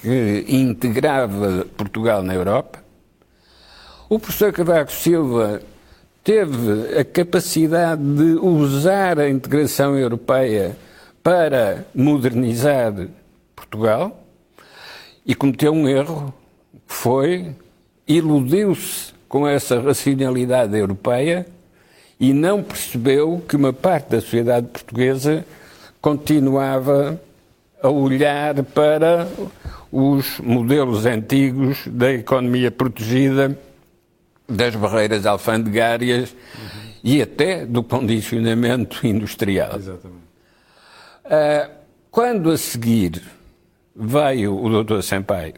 [0.00, 2.84] que integrava Portugal na Europa.
[4.08, 5.60] O professor Cavaco Silva
[6.22, 10.76] teve a capacidade de usar a integração europeia
[11.22, 12.92] para modernizar
[13.54, 14.24] Portugal
[15.24, 16.32] e cometeu um erro,
[16.86, 17.54] que foi
[18.06, 21.46] iludiu-se com essa racionalidade europeia
[22.18, 25.44] e não percebeu que uma parte da sociedade portuguesa
[26.00, 27.20] continuava
[27.86, 29.28] a olhar para
[29.90, 33.58] os modelos antigos da economia protegida,
[34.48, 36.90] das barreiras alfandegárias uhum.
[37.02, 39.76] e até do condicionamento industrial.
[39.76, 40.26] Exatamente.
[41.24, 41.70] Uh,
[42.10, 43.22] quando a seguir
[43.94, 45.02] veio o Dr.
[45.02, 45.54] Sampaio,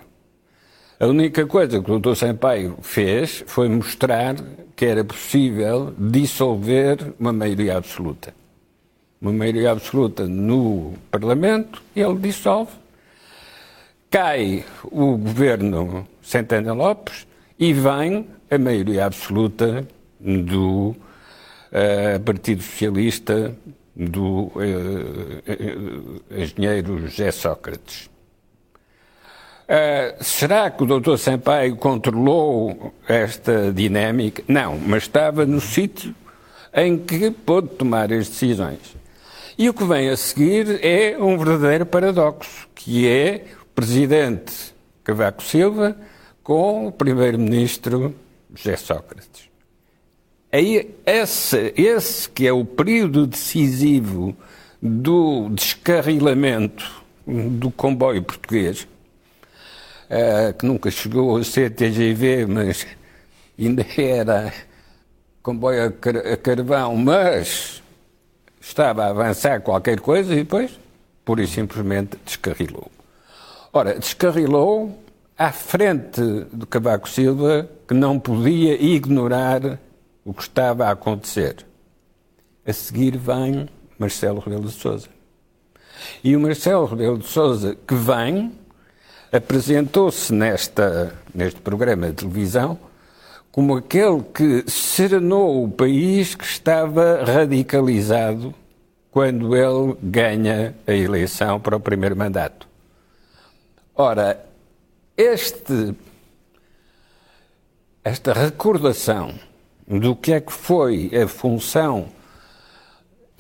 [1.01, 2.15] a única coisa que o Dr.
[2.15, 4.37] Sampaio fez foi mostrar
[4.75, 8.35] que era possível dissolver uma maioria absoluta.
[9.21, 12.71] Uma maioria absoluta no Parlamento, ele dissolve
[14.11, 17.27] cai o governo Santana Lopes
[17.59, 19.87] e vem a maioria absoluta
[20.19, 23.55] do uh, Partido Socialista
[23.95, 24.53] do uh,
[25.47, 28.09] uh, engenheiro José Sócrates.
[30.21, 31.19] será que o Dr.
[31.19, 34.43] Sampaio controlou esta dinâmica?
[34.49, 36.15] Não, mas estava no sítio
[36.73, 38.98] em que pôde tomar as decisões.
[39.59, 43.45] E o que vem a seguir é um verdadeiro paradoxo, que é
[43.75, 45.97] presidente Cavaco Silva
[46.45, 48.15] com o primeiro-ministro
[48.55, 49.51] José Sócrates.
[50.53, 54.37] Aí, esse, esse que é o período decisivo
[54.81, 58.87] do descarrilamento do comboio português,
[60.05, 62.87] uh, que nunca chegou a ser TGV, mas
[63.59, 64.53] ainda era
[65.43, 65.87] comboio
[66.33, 67.83] a carvão, mas
[68.69, 70.79] estava a avançar qualquer coisa e depois,
[71.25, 72.91] pura e simplesmente, descarrilou.
[73.73, 74.99] Ora, descarrilou
[75.37, 76.21] à frente
[76.53, 79.79] do Cavaco Silva, que não podia ignorar
[80.25, 81.65] o que estava a acontecer.
[82.67, 85.09] A seguir vem Marcelo Rebelo de Sousa.
[86.23, 88.53] E o Marcelo Rebelo de Sousa, que vem,
[89.33, 92.79] apresentou-se neste programa de televisão
[93.59, 98.55] como aquele que serenou o país que estava radicalizado
[99.11, 102.69] quando ele ganha a eleição para o primeiro mandato.
[103.97, 104.47] Ora,
[105.17, 105.93] este,
[108.05, 109.35] esta recordação
[109.89, 112.11] do que é que foi a função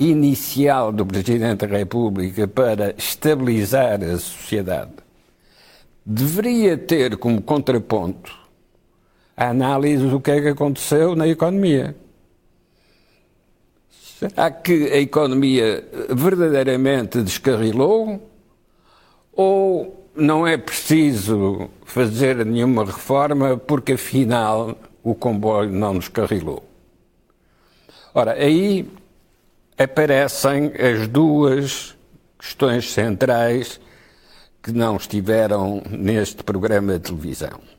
[0.01, 4.95] inicial do Presidente da República para estabilizar a sociedade
[6.05, 8.38] deveria ter como contraponto
[9.39, 11.95] a análise do que é que aconteceu na economia.
[14.19, 18.29] Será que a economia verdadeiramente descarrilou?
[19.33, 26.65] Ou não é preciso fazer nenhuma reforma porque afinal o comboio não descarrilou?
[28.13, 28.91] Ora, aí
[29.79, 31.97] aparecem as duas
[32.37, 33.81] questões centrais
[34.61, 37.78] que não estiveram neste programa de televisão.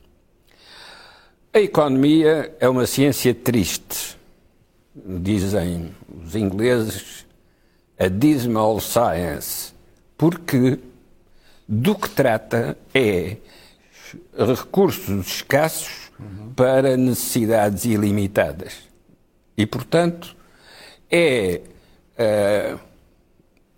[1.52, 4.20] A economia é uma ciência triste
[4.94, 7.26] dizem os ingleses,
[7.98, 9.72] a dismal science,
[10.16, 10.78] porque
[11.66, 13.36] do que trata é
[14.36, 16.10] recursos escassos
[16.54, 18.74] para necessidades ilimitadas.
[19.56, 20.36] E, portanto,
[21.10, 21.60] é
[22.18, 22.80] uh,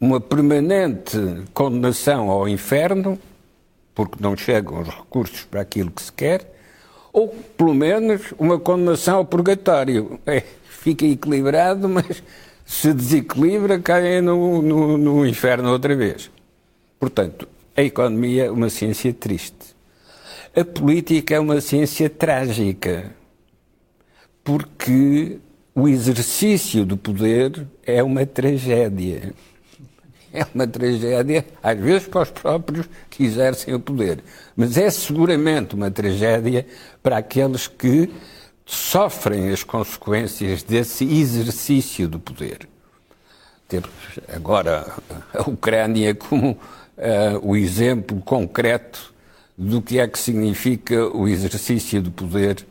[0.00, 1.18] uma permanente
[1.52, 3.18] condenação ao inferno,
[3.94, 6.51] porque não chegam os recursos para aquilo que se quer,
[7.12, 10.18] ou, pelo menos, uma condenação ao purgatório.
[10.26, 10.42] É
[10.82, 12.22] fica equilibrado, mas
[12.66, 16.30] se desequilibra, cai no, no, no inferno outra vez.
[16.98, 19.76] Portanto, a economia é uma ciência triste.
[20.54, 23.14] A política é uma ciência trágica,
[24.44, 25.38] porque
[25.74, 29.32] o exercício do poder é uma tragédia.
[30.32, 34.20] É uma tragédia, às vezes, para os próprios que exercem o poder,
[34.56, 36.66] mas é seguramente uma tragédia
[37.02, 38.10] para aqueles que
[38.64, 42.68] sofrem as consequências desse exercício do poder.
[43.68, 43.90] Temos
[44.28, 44.92] agora
[45.34, 46.58] a Ucrânia como uh,
[47.42, 49.12] o exemplo concreto
[49.56, 52.66] do que é que significa o exercício do poder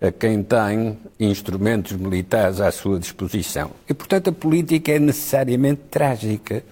[0.00, 3.70] a quem tem instrumentos militares à sua disposição.
[3.88, 6.62] E, portanto, a política é necessariamente trágica.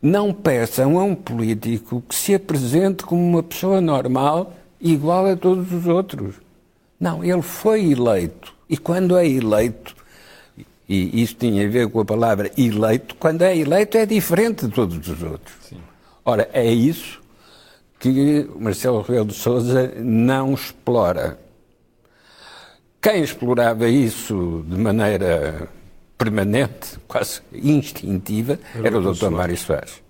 [0.00, 5.72] Não peçam a um político que se apresente como uma pessoa normal, igual a todos
[5.72, 6.34] os outros.
[6.98, 8.54] Não, ele foi eleito.
[8.68, 9.94] E quando é eleito,
[10.88, 14.72] e isso tinha a ver com a palavra eleito, quando é eleito é diferente de
[14.72, 15.56] todos os outros.
[15.62, 15.78] Sim.
[16.24, 17.20] Ora, é isso
[17.98, 21.38] que Marcelo Rebelo de Sousa não explora.
[23.00, 25.68] Quem explorava isso de maneira
[26.26, 29.30] permanente, quase instintiva, era o Dr.
[29.30, 30.02] Mário Soares.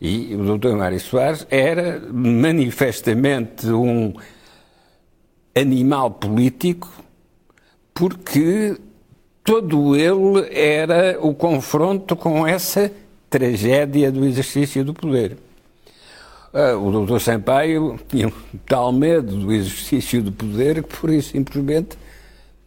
[0.00, 0.74] E o Dr.
[0.74, 4.12] Mário Soares era manifestamente um
[5.54, 6.90] animal político
[7.94, 8.76] porque
[9.44, 12.90] todo ele era o confronto com essa
[13.30, 15.36] tragédia do exercício do poder.
[16.52, 21.30] Uh, o doutor Sampaio tinha um tal medo do exercício do poder que, por isso,
[21.30, 21.96] simplesmente,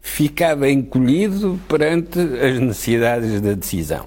[0.05, 4.05] ficava encolhido perante as necessidades da decisão.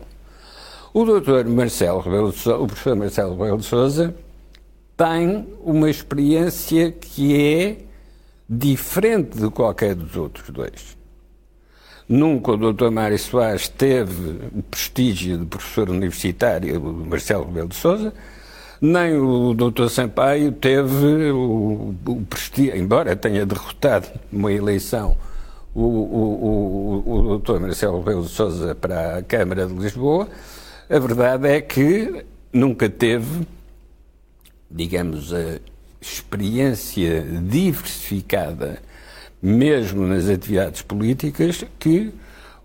[0.95, 4.15] O doutor Marcelo Rebelo de Sousa, o professor Marcelo Rebelo de Sousa
[4.97, 7.79] tem uma experiência que é
[8.49, 10.97] diferente de qualquer dos outros dois.
[12.09, 12.91] Nunca o Dr.
[12.91, 18.15] Mário Soares teve o prestígio de professor universitário Marcelo Rebelo de Sousa,
[18.81, 19.89] nem o Dr.
[19.89, 25.17] Sampaio teve o, o prestígio, embora tenha derrotado numa eleição
[25.75, 27.61] o, o, o, o Dr.
[27.61, 30.29] Marcelo Rebelo de Sousa para a Câmara de Lisboa,
[30.89, 33.47] a verdade é que nunca teve,
[34.71, 35.59] digamos, a
[36.01, 38.81] experiência diversificada,
[39.41, 42.13] mesmo nas atividades políticas, que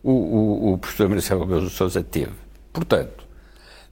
[0.01, 2.33] o, o, o professor Marcelo Rebelo de Sousa teve.
[2.71, 3.25] Portanto,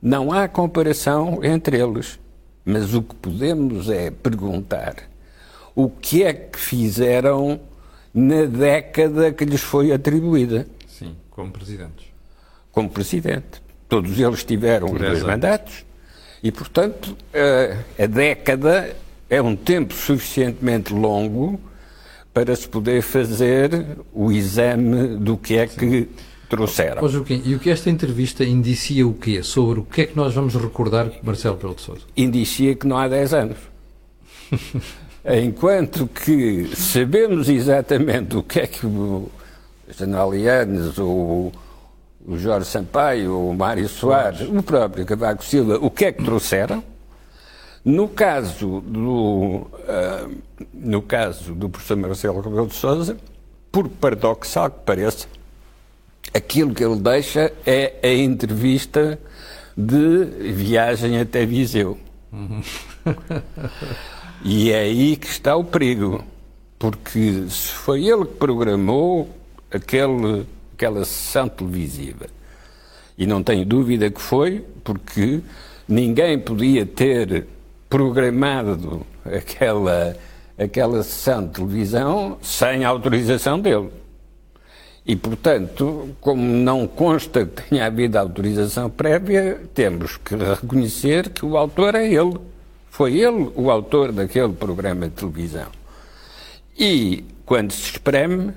[0.02, 2.20] não há comparação entre eles,
[2.66, 4.96] mas o que podemos é perguntar
[5.76, 7.60] o que é que fizeram
[8.14, 10.68] na década que lhes foi atribuída.
[10.88, 12.08] Sim, como presidentes.
[12.72, 13.62] Como presidente.
[13.88, 15.86] Todos eles tiveram os dois mandatos
[16.42, 18.96] e, portanto, a, a década
[19.30, 21.60] é um tempo suficientemente longo
[22.34, 26.08] para se poder fazer o exame do que é que
[26.50, 27.04] trouxeram.
[27.04, 29.44] Oh, Joaquim, e o que esta entrevista indicia o quê?
[29.44, 32.02] Sobre o que é que nós vamos recordar Marcelo Pelo de Sousa?
[32.16, 33.58] Indicia que não há 10 anos.
[35.24, 39.30] Enquanto que sabemos exatamente o que é que o
[39.88, 41.52] Janalianes ou
[42.26, 46.84] o Jorge Sampaio, o Mário Soares, o próprio Cavaco Silva, o que é que trouxeram.
[47.84, 50.38] No caso do, uh,
[50.74, 53.18] no caso do professor Marcelo Rebelo de Sousa,
[53.72, 55.28] por paradoxal que pareça,
[56.34, 59.20] aquilo que ele deixa é a entrevista
[59.76, 61.98] de viagem até Viseu.
[62.32, 62.62] Uhum.
[64.44, 66.24] e é aí que está o perigo,
[66.80, 69.30] porque se foi ele que programou
[69.72, 72.26] aquele, aquela sessão televisiva,
[73.18, 75.42] e não tenho dúvida que foi, porque
[75.88, 77.46] ninguém podia ter
[77.90, 80.18] programado aquela,
[80.58, 83.90] aquela sessão de televisão sem autorização dele.
[85.06, 91.58] E, portanto, como não consta que tenha havido autorização prévia, temos que reconhecer que o
[91.58, 92.38] autor é ele.
[92.92, 95.68] Foi ele o autor daquele programa de televisão.
[96.78, 98.52] E, quando se espreme,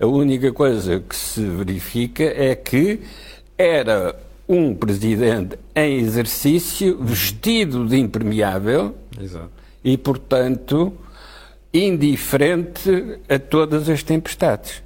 [0.00, 3.00] a única coisa que se verifica é que
[3.56, 9.50] era um presidente em exercício vestido de impermeável Exato.
[9.84, 10.94] e, portanto,
[11.72, 14.82] indiferente a todas as tempestades.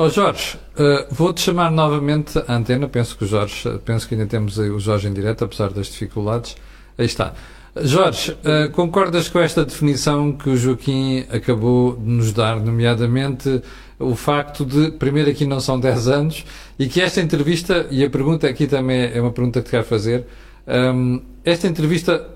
[0.00, 2.86] Oh Jorge, uh, vou-te chamar novamente à antena.
[2.86, 6.56] Penso que o Jorge, penso que ainda temos o Jorge em direto, apesar das dificuldades.
[6.98, 7.32] Aí está.
[7.80, 13.62] Jorge, uh, concordas com esta definição que o Joaquim acabou de nos dar, nomeadamente
[13.98, 16.44] o facto de, primeiro aqui não são 10 anos,
[16.78, 19.84] e que esta entrevista, e a pergunta aqui também é uma pergunta que te quero
[19.84, 20.26] fazer,
[20.66, 22.28] um, ehm, esta entrevista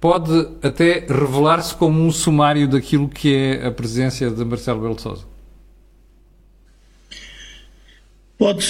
[0.00, 5.02] pode até revelar-se como um sumário daquilo que é a presença de Marcelo Belo de
[5.02, 5.24] Sousa?
[8.38, 8.64] Pode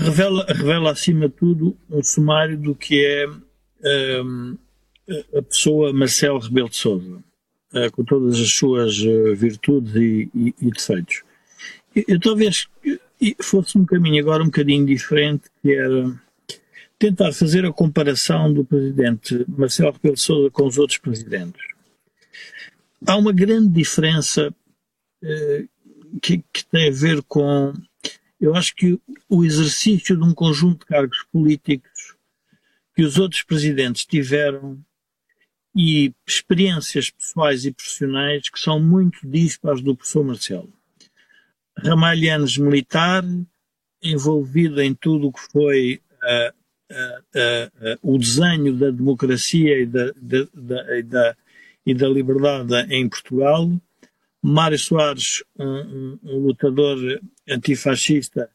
[0.00, 4.56] revela, revela acima de tudo um sumário do que é um,
[5.34, 7.22] a pessoa Marcelo Rebelo de Sousa,
[7.72, 11.22] uh, com todas as suas uh, virtudes e, e, e, defeitos.
[11.94, 12.68] Eu, eu talvez
[13.40, 16.12] fosse um caminho agora um bocadinho diferente, que era
[16.98, 21.62] tentar fazer a comparação do presidente Marcelo Rebelo de Sousa com os outros presidentes.
[23.06, 24.54] Há uma grande diferença
[25.22, 25.68] uh,
[26.20, 27.72] que, que tem a ver com
[28.40, 32.14] eu acho que o exercício de um conjunto de cargos políticos
[32.94, 34.78] que os outros presidentes tiveram
[35.76, 40.72] e experiências pessoais e profissionais que são muito dispares do professor Marcelo.
[41.76, 43.22] Ramalhanes militar,
[44.02, 46.54] envolvido em tudo o que foi uh,
[46.90, 51.36] uh, uh, o desenho da democracia e da, da, da, da,
[51.84, 53.70] e da liberdade em Portugal,
[54.42, 56.98] Mário Soares, um, um, lutador
[57.46, 58.48] antifascista,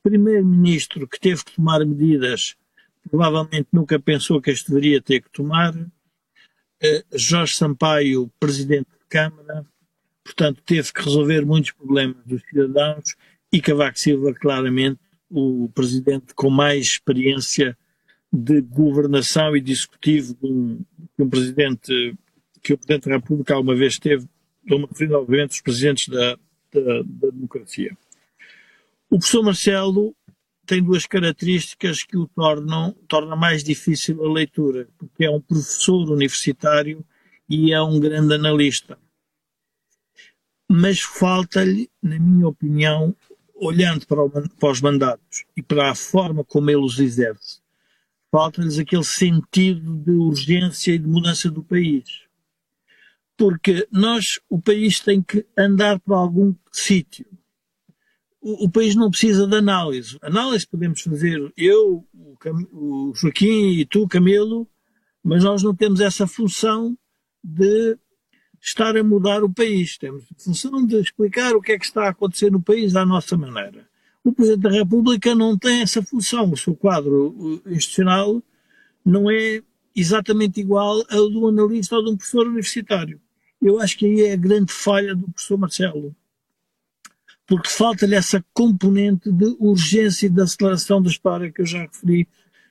[0.00, 2.54] primeiro-ministro que teve que tomar medidas,
[3.10, 5.74] provavelmente nunca pensou que as deveria ter que tomar,
[7.14, 9.64] Jorge Sampaio, presidente de Câmara,
[10.24, 13.16] portanto teve que resolver muitos problemas dos cidadãos,
[13.52, 17.76] e Cavaco Silva, claramente, o presidente com mais experiência
[18.32, 20.80] de governação e de executivo que um,
[21.18, 22.16] um presidente
[22.62, 24.28] que o Presidente da República alguma vez teve
[24.62, 26.36] estou-me referindo, obviamente, aos presidentes da,
[26.72, 27.96] da, da democracia.
[29.08, 30.14] O professor Marcelo
[30.68, 36.10] tem duas características que o tornam torna mais difícil a leitura, porque é um professor
[36.10, 37.02] universitário
[37.48, 38.98] e é um grande analista.
[40.70, 43.16] Mas falta-lhe, na minha opinião,
[43.54, 47.60] olhando para, o, para, os mandatos e para a forma como ele os exerce,
[48.30, 52.28] falta-lhes aquele sentido de urgência e de mudança do país
[53.38, 57.24] porque nós, o país tem que andar para algum sítio.
[58.40, 60.16] O, país não precisa de análise.
[60.22, 64.66] Análise podemos fazer eu, o, o Joaquim e tu, Camilo,
[65.22, 66.96] mas nós não temos essa função
[67.42, 67.98] de
[68.60, 69.98] estar a mudar o país.
[69.98, 73.04] Temos a função de explicar o que é que está a acontecer no país à
[73.04, 73.88] nossa maneira.
[74.22, 76.52] O Presidente da República não tem essa função.
[76.52, 78.42] O seu quadro institucional
[79.04, 79.62] não é
[79.94, 83.20] exatamente igual ao do analista ou de um professor universitário.
[83.60, 86.14] Eu acho que aí é a grande falha do professor Marcelo.
[87.48, 92.28] Porque falta-lhe essa componente de urgência e de aceleração da história que eu já referi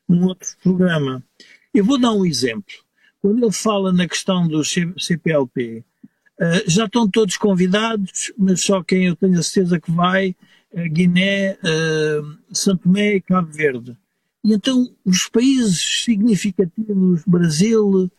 [0.07, 1.21] num outro programa.
[1.73, 2.73] Eu vou dar um exemplo.
[3.19, 5.84] Quando ele fala na questão do CPLP,
[6.39, 10.36] eh, já estão todos convidados, mas só quem eu tenho a certeza que vai,
[10.71, 13.97] uh, Guiné, uh, Santo Tomé e Cabo Verde.
[14.43, 18.11] E então os países significativos, Brasil,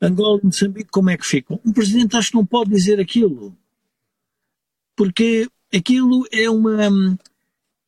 [0.00, 1.60] Angola e Moçambique, como é que ficam?
[1.64, 3.54] Um presidente acho que não pode dizer aquilo,
[4.96, 7.18] porque aquilo é uma,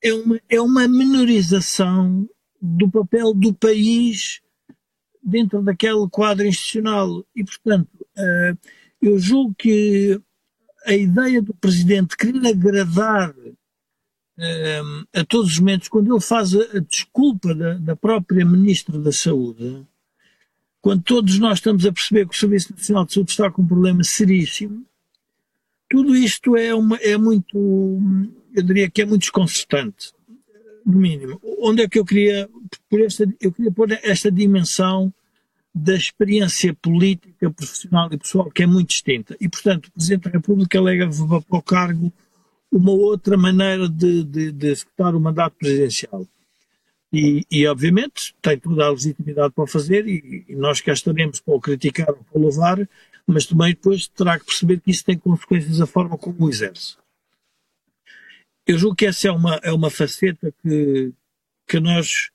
[0.02, 2.28] é uma, é uma menorização
[2.60, 4.40] do papel do país
[5.22, 7.24] dentro daquele quadro institucional.
[7.34, 8.58] E, portanto, uh,
[9.00, 10.20] eu julgo que
[10.86, 13.34] a ideia do presidente querer agradar
[15.14, 19.10] a todos os momentos, quando ele faz a, a desculpa da, da, própria Ministra da
[19.10, 19.84] Saúde,
[20.80, 23.66] quando todos nós estamos a perceber que o Serviço Nacional de Saúde está com um
[23.66, 24.86] problema seríssimo,
[25.88, 27.56] tudo isto é, uma, é muito,
[28.54, 30.12] eu diria que é muito desconcertante,
[30.84, 31.40] no mínimo.
[31.60, 32.48] Onde é que eu queria,
[32.88, 35.12] por esta, eu queria pôr esta dimensão
[35.74, 39.36] da experiência política, profissional e pessoal, que é muito distinta.
[39.40, 42.12] E, portanto, o Presidente da República alega para o cargo
[42.70, 46.26] uma outra maneira de, de, de executar o mandato presidencial.
[47.12, 51.40] E, e, obviamente, tem toda a legitimidade para o fazer e, e nós cá estaremos
[51.40, 52.88] para o criticar ou para o louvar,
[53.28, 56.96] mas também depois terá que perceber que isso tem consequências da forma como o exerce.
[58.66, 61.12] Eu julgo que essa é uma, é uma faceta que,
[61.66, 62.30] que nós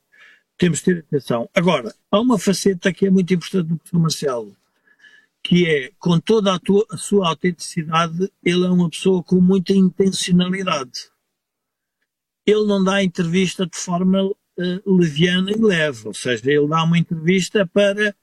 [0.55, 1.49] temos de ter atenção.
[1.53, 4.55] Agora, há uma faceta que é muito importante no professor Marcelo,
[5.41, 9.73] que é, com toda a, tua, a sua autenticidade, ele é uma pessoa com muita
[9.73, 11.09] intencionalidade.
[12.45, 14.35] Ele não dá entrevista de forma uh,
[14.85, 18.15] leviana e leve, ou seja, ele dá uma entrevista para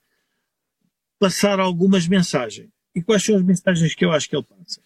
[1.20, 2.68] passar algumas mensagens.
[2.94, 4.80] E quais são as mensagens que eu acho que ele passa?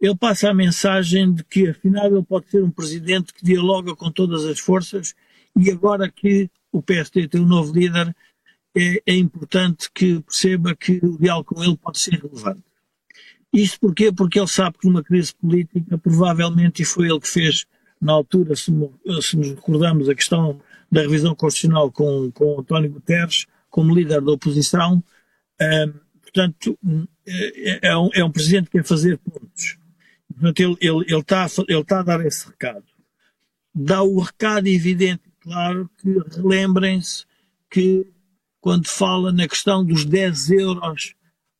[0.00, 4.10] Ele passa a mensagem de que, afinal, ele pode ser um presidente que dialoga com
[4.12, 5.14] todas as forças
[5.56, 8.14] e agora que o PSD tem um novo líder,
[8.76, 12.62] é, é, importante que perceba que o diálogo com ele pode ser relevante.
[13.52, 14.12] Isto porquê?
[14.12, 17.66] Porque ele sabe que numa crise política, provavelmente, e foi ele que fez
[18.00, 18.70] na altura, se,
[19.22, 20.60] se nos recordamos, a questão
[20.90, 25.02] da revisão constitucional com, com António Guterres, como líder da oposição,
[26.22, 26.78] portanto,
[27.26, 29.78] é, é, um, é um presidente que quer fazer pontos.
[30.32, 32.84] Portanto, ele, ele, ele, está, ele está a dar esse recado.
[33.74, 37.24] Dá o recado evidente claro que relembrem-se
[37.70, 38.06] que
[38.60, 41.14] quando fala na questão dos 10 euros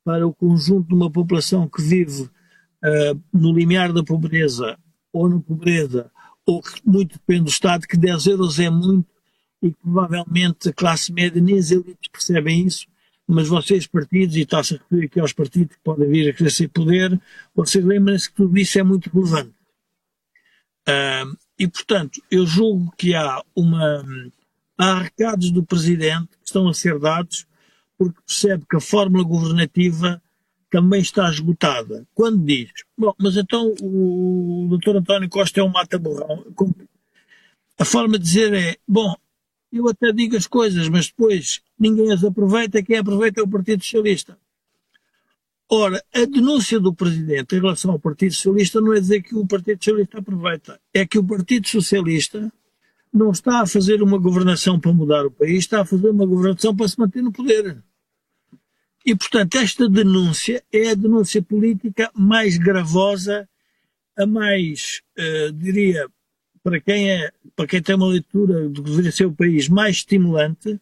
[0.05, 4.79] para o conjunto de uma população que vive uh, no limiar da pobreza
[5.13, 6.11] ou na pobreza,
[6.47, 9.09] ou que muito depende do Estado, que 10 euros é muito
[9.63, 12.87] e que provavelmente a classe média nem as elites percebem isso,
[13.31, 16.69] mas vocês partidos, e está-se a referir aqui aos partidos que podem vir a crescer
[16.69, 17.21] poder,
[17.55, 19.55] vocês lembrem-se que tudo isso é muito relevante.
[20.89, 24.05] Uh, e, portanto, eu julgo que há uma
[24.77, 27.47] há recados do Presidente que estão a ser dados
[27.99, 30.23] porque percebe que a fórmula governativa
[30.71, 32.07] também está esgotada.
[32.15, 34.97] Quando diz, bom, mas então o Dr.
[34.97, 36.47] António Costa é um mata-borrão,
[37.79, 39.15] a forma de dizer é, bom,
[39.73, 43.83] eu até digo as coisas, mas depois ninguém as aproveita, quem aproveita é o Partido
[43.83, 44.37] Socialista.
[45.73, 49.47] Ora, a denúncia do Presidente em relação ao Partido Socialista não é dizer que o
[49.47, 52.53] Partido Socialista aproveita, é que o Partido Socialista
[53.13, 56.75] não está a fazer uma governação para mudar o país, está a fazer uma governação
[56.75, 57.83] para se manter no poder.
[59.05, 63.49] E, portanto, esta denúncia é a denúncia política mais gravosa,
[64.17, 66.07] a mais, uh, diria,
[66.63, 69.97] para quem, é, para quem tem uma leitura do que deveria ser o país, mais
[69.97, 70.81] estimulante,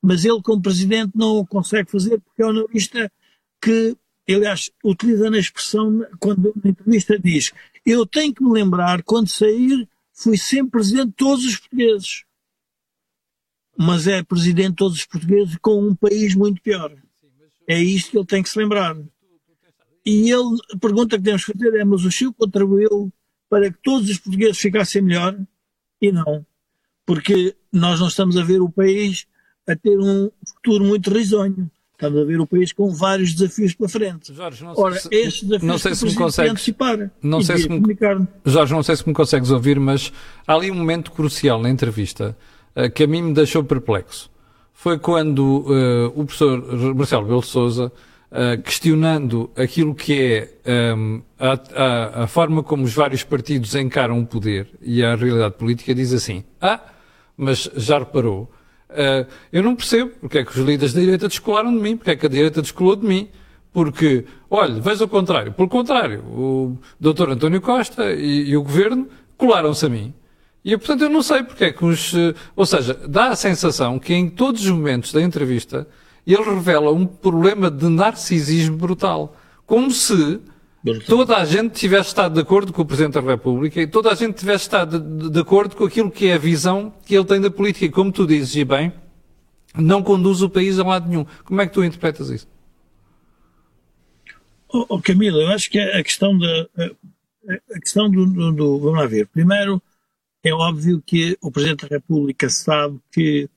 [0.00, 3.10] mas ele, como presidente, não o consegue fazer porque é um analista
[3.60, 3.96] que,
[4.28, 7.52] aliás, utiliza na expressão, quando na entrevista diz:
[7.84, 12.24] Eu tenho que me lembrar, quando sair fui sempre presidente de todos os portugueses.
[13.78, 16.96] Mas é presidente de todos os portugueses com um país muito pior.
[17.68, 18.96] É isto que ele tem que se lembrar.
[20.04, 23.12] E ele, a pergunta que temos que fazer é: mas o Chico contribuiu
[23.48, 25.36] para que todos os portugueses ficassem melhor?
[26.00, 26.44] E não.
[27.04, 29.26] Porque nós não estamos a ver o país
[29.66, 31.70] a ter um futuro muito risonho.
[31.92, 34.34] Estamos a ver o país com vários desafios pela frente.
[34.34, 37.68] Jorge, não Ora, se, estes desafios não sei se me consegues, antecipar não sei se
[37.70, 37.98] me,
[38.44, 40.12] Jorge, não sei se me consegues ouvir, mas
[40.46, 42.36] há ali um momento crucial na entrevista
[42.76, 44.30] uh, que a mim me deixou perplexo.
[44.74, 47.90] Foi quando uh, o professor Marcelo Belo Souza,
[48.36, 54.20] uh, questionando aquilo que é um, a, a, a forma como os vários partidos encaram
[54.20, 56.80] o poder e a realidade política, diz assim: Ah,
[57.36, 58.50] mas já reparou
[58.88, 62.12] Uh, eu não percebo porque é que os líderes da direita descolaram de mim, porque
[62.12, 63.28] é que a direita descolou de mim.
[63.72, 65.52] Porque, olha, veja o contrário.
[65.52, 67.30] Pelo contrário, o Dr.
[67.30, 69.06] António Costa e, e o governo
[69.36, 70.14] colaram-se a mim.
[70.64, 72.12] E, portanto, eu não sei porque é que os.
[72.14, 75.86] Uh, ou seja, dá a sensação que em todos os momentos da entrevista
[76.34, 79.36] ele revela um problema de narcisismo brutal.
[79.64, 80.40] Como se
[81.06, 84.14] toda a gente tivesse estado de acordo com o Presidente da República e toda a
[84.14, 87.40] gente tivesse estado de, de, acordo com aquilo que é a visão que ele tem
[87.40, 87.86] da política.
[87.86, 88.92] E como tu dizes, e bem,
[89.74, 91.26] não conduz o país a lado nenhum.
[91.44, 92.48] Como é que tu interpretas isso?
[94.68, 96.66] Oh, oh Camilo, eu acho que a questão da
[97.70, 99.26] a questão do, do, do, vamos lá ver.
[99.28, 99.80] Primeiro,
[100.42, 103.48] é óbvio que o Presidente da República sabe que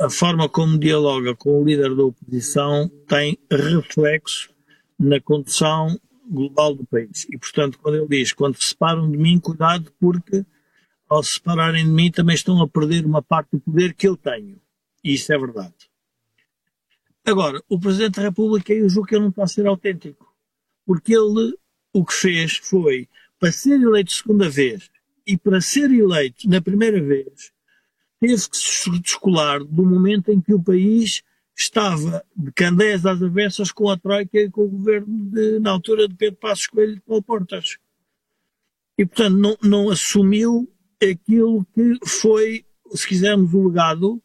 [0.00, 4.52] a forma como dialoga com o líder da oposição tem reflexo
[4.98, 7.26] na condução global do país.
[7.30, 10.44] E, portanto, quando ele diz, quando se separam de mim, cuidado, porque
[11.08, 14.16] ao se separarem de mim também estão a perder uma parte do poder que eu
[14.16, 14.60] tenho.
[15.02, 15.74] E isso é verdade.
[17.24, 20.34] Agora, o Presidente da República, eu julgo que ele não está a ser autêntico.
[20.84, 21.56] Porque ele,
[21.92, 24.90] o que fez foi, para ser eleito segunda vez
[25.26, 27.53] e para ser eleito na primeira vez,
[28.26, 31.22] teve que se descolar do momento em que o país
[31.54, 36.08] estava de candeias às avessas com a Troika e com o governo de, na altura
[36.08, 37.76] de Pedro Passos Coelho e de Paulo Portas.
[38.96, 40.72] E, portanto, não, não assumiu
[41.02, 42.64] aquilo que foi,
[42.94, 44.22] se quisermos, o legado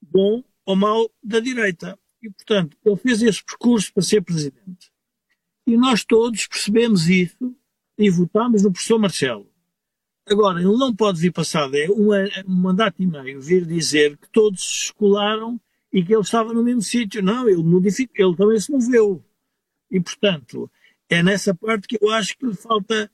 [0.00, 1.98] bom ou mau da direita.
[2.22, 4.92] E, portanto, ele fez esse percurso para ser presidente.
[5.66, 7.54] E nós todos percebemos isso
[7.98, 9.50] e votámos no professor Marcelo.
[10.30, 12.12] Agora, ele não pode vir passado é um,
[12.46, 15.60] um mandato e meio vir dizer que todos se escolaram
[15.92, 17.22] e que ele estava no mesmo sítio.
[17.22, 19.24] Não, ele modificou, ele também se moveu.
[19.90, 20.70] E, portanto,
[21.08, 23.10] é nessa parte que eu acho que lhe falta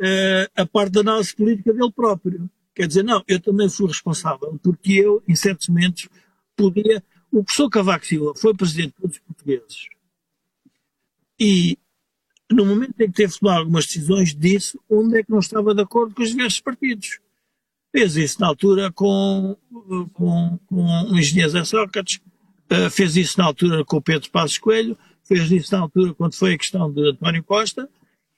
[0.00, 2.48] uh, a parte da análise política dele próprio.
[2.74, 6.08] Quer dizer, não, eu também fui responsável, porque eu, em certos momentos,
[6.56, 7.02] podia.
[7.30, 9.88] O professor Cavaco Silva foi presidente de todos os portugueses.
[11.40, 11.78] E,
[12.52, 15.74] no momento em que teve que tomar algumas decisões, disse onde é que não estava
[15.74, 17.20] de acordo com os diversos partidos.
[17.90, 19.56] Fez isso na altura com,
[20.14, 22.20] com, com o engenheiro Zé Sócrates,
[22.70, 26.34] uh, fez isso na altura com o Pedro Passos Coelho, fez isso na altura quando
[26.34, 27.88] foi a questão de António Costa,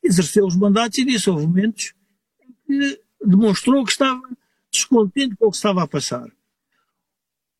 [0.03, 1.95] exerceu os mandatos e disse houve momentos
[2.43, 4.21] em que demonstrou que estava
[4.71, 6.29] descontente com o que estava a passar.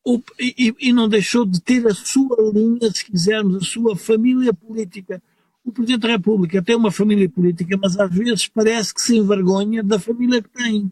[0.05, 4.53] O, e, e, não deixou de ter a sua linha, se quisermos, a sua família
[4.53, 5.21] política.
[5.65, 9.81] O Presidente da República tem uma família política, mas às vezes parece que se envergonha
[9.81, 10.91] da família que tem.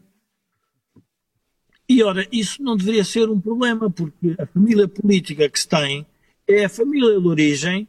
[1.88, 6.04] E ora, isso não deveria ser um problema, porque a família política que se tem
[6.48, 7.86] é a família de origem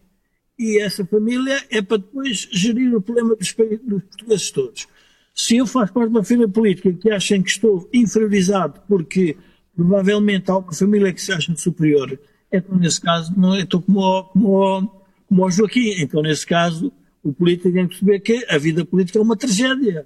[0.59, 4.87] e essa família é para depois gerir o problema dos, portugueses todos.
[5.33, 9.35] Se eu faço parte de uma família política que achem que estou inferiorizado porque
[9.75, 12.17] provavelmente há uma família que se acha superior,
[12.51, 15.04] então nesse caso não, eu estou como, como,
[15.35, 16.01] como o Joaquim.
[16.01, 20.05] Então nesse caso o político tem que perceber que a vida política é uma tragédia.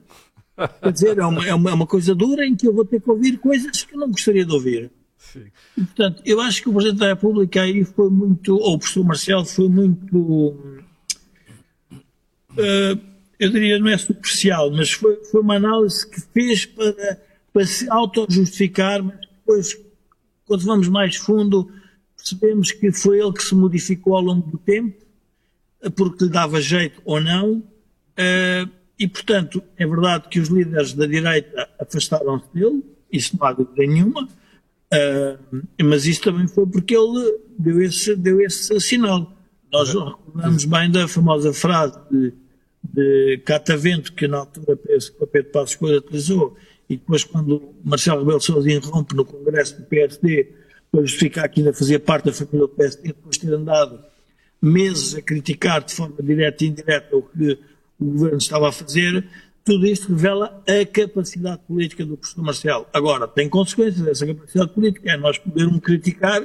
[0.82, 3.02] Quer dizer, é uma, é uma, é uma coisa dura em que eu vou ter
[3.02, 4.92] que ouvir coisas que eu não gostaria de ouvir.
[5.78, 9.06] E, portanto, eu acho que o Presidente da República aí foi muito, ou o professor
[9.06, 10.18] Marcelo foi muito,
[12.52, 13.00] uh,
[13.38, 17.22] eu diria, não é superficial, mas foi, foi uma análise que fez para,
[17.54, 19.78] para se auto-justificar, mas depois,
[20.46, 21.70] quando vamos mais fundo,
[22.18, 25.09] percebemos que foi ele que se modificou ao longo do tempo,
[25.96, 27.58] porque lhe dava jeito ou não.
[27.58, 33.54] Uh, e, portanto, é verdade que os líderes da direita afastaram-se dele, isso não há
[33.54, 39.32] dúvida nenhuma, uh, mas isso também foi porque ele deu esse, deu esse sinal.
[39.72, 42.34] Nós recordamos bem da famosa frase de,
[42.84, 46.58] de Catavento, que na altura penso que o Pedro Passos Coelho utilizou,
[46.90, 50.52] e depois quando Marcelo Rebelo Sousa irrompe no Congresso do PSD
[50.92, 54.04] para justificar que ainda fazia parte da família do PSD, depois de ter andado
[54.62, 57.58] meses a criticar de forma direta e indireta o que
[58.00, 59.26] o governo estava a fazer,
[59.64, 62.86] tudo isto revela a capacidade política do professor Marcelo.
[62.94, 66.44] Agora, tem consequências essa capacidade política, é nós podermos criticar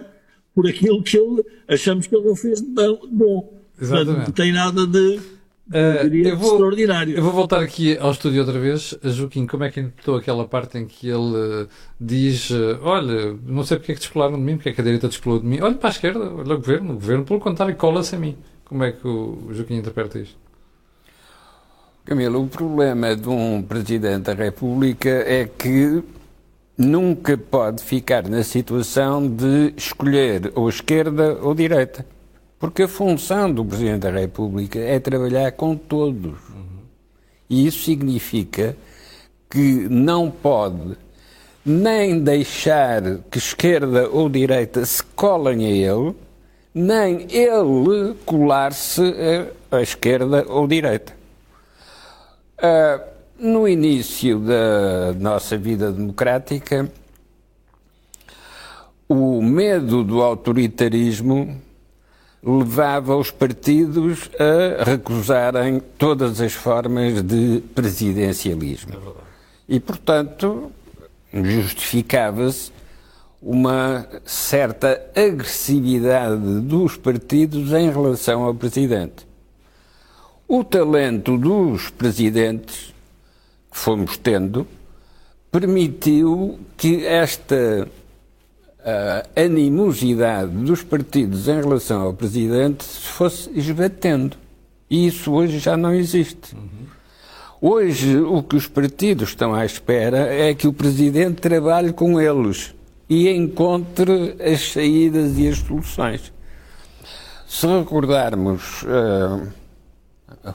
[0.55, 2.69] por aquilo que ele achamos que ele não fez de
[3.11, 3.63] bom.
[3.81, 4.27] Exatamente.
[4.27, 5.21] Não tem nada de,
[5.67, 7.17] Uh, eu vou, extraordinário.
[7.17, 8.95] Eu vou voltar aqui ao estúdio outra vez.
[9.03, 12.51] Joaquim, como é que interpretou aquela parte em que ele uh, diz:
[12.83, 15.41] Olha, não sei porque é que descolaram de mim, porque é que a direita descolou
[15.41, 15.61] de mim.
[15.61, 16.91] Olha para a esquerda, olha o governo.
[16.93, 18.37] O governo, pelo contrário, cola-se a mim.
[18.65, 20.37] Como é que o Joaquim interpreta isto?
[22.05, 26.03] Camilo, o problema de um Presidente da República é que
[26.77, 32.05] nunca pode ficar na situação de escolher ou esquerda ou direita.
[32.65, 36.39] Porque a função do Presidente da República é trabalhar com todos.
[37.51, 38.75] E isso significa
[39.51, 40.97] que não pode
[41.63, 46.17] nem deixar que esquerda ou direita se colem a ele,
[46.73, 49.13] nem ele colar-se
[49.71, 51.13] à esquerda ou direita.
[52.59, 53.05] Uh,
[53.39, 56.91] no início da nossa vida democrática,
[59.07, 61.63] o medo do autoritarismo
[62.45, 68.93] levava os partidos a recusarem todas as formas de presidencialismo.
[69.69, 70.71] E, portanto,
[71.33, 72.71] justificava-se
[73.41, 79.27] uma certa agressividade dos partidos em relação ao presidente.
[80.47, 82.95] O talento dos presidentes
[83.71, 84.67] que fomos tendo
[85.51, 87.89] permitiu que esta
[88.85, 94.37] uh, animosidade dos partidos em relação ao presidente se fosse esbatendo.
[94.89, 96.55] E isso hoje já não existe.
[97.61, 102.75] Hoje, o que os partidos estão à espera é que o Presidente trabalhe com eles
[103.09, 106.33] e encontre as saídas e as soluções.
[107.47, 109.49] Se recordarmos uh,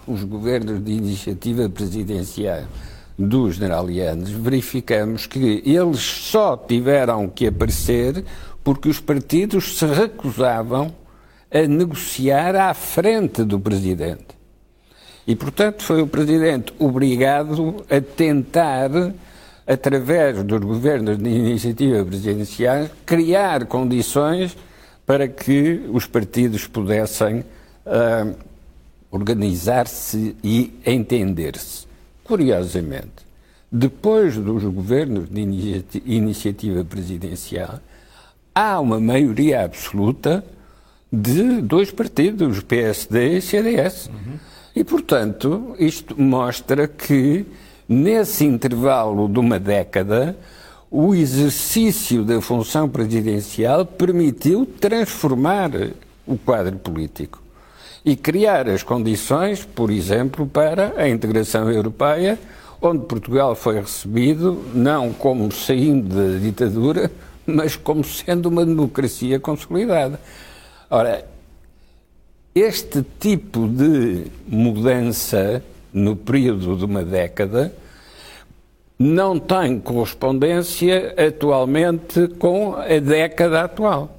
[0.06, 2.66] os governos de iniciativa presidencial
[3.20, 8.24] dos generalianos, verificamos que eles só tiveram que aparecer
[8.64, 10.94] porque os partidos se recusavam
[11.52, 14.40] a negociar à frente do presidente.
[15.28, 18.90] E, portanto, foi o presidente obrigado a tentar,
[19.68, 24.56] através dos governos de iniciativa presidencial, criar condições
[25.06, 28.36] para que os partidos pudessem uh,
[29.12, 31.89] organizar-se e entender-se.
[32.30, 33.26] Curiosamente,
[33.72, 35.42] depois dos governos de
[36.06, 37.80] iniciativa presidencial,
[38.54, 40.46] há uma maioria absoluta
[41.12, 44.10] de dois partidos, PSD e CDS.
[44.10, 44.38] Uhum.
[44.76, 47.48] E, portanto, isto mostra que,
[47.88, 50.38] nesse intervalo de uma década,
[50.92, 55.72] o exercício da função presidencial permitiu transformar
[56.28, 57.39] o quadro político
[58.04, 62.40] e criar as condições, por exemplo, para a integração europeia,
[62.82, 67.12] onde Portugal foi recebido não como saindo da ditadura,
[67.46, 70.20] mas como sendo uma democracia consolidada.
[70.90, 71.26] Ora,
[72.56, 77.74] este tipo de mudança no período de uma década
[78.98, 84.19] não tem correspondência atualmente com a década atual.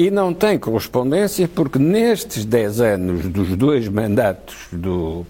[0.00, 5.26] E não tem correspondência porque nestes 10 anos dos dois mandatos do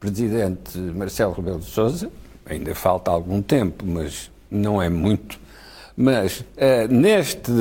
[0.00, 2.10] presidente Marcelo Rebelo de Sousa,
[2.46, 5.38] ainda falta algum tempo, mas não é muito,
[5.94, 7.52] mas uh, neste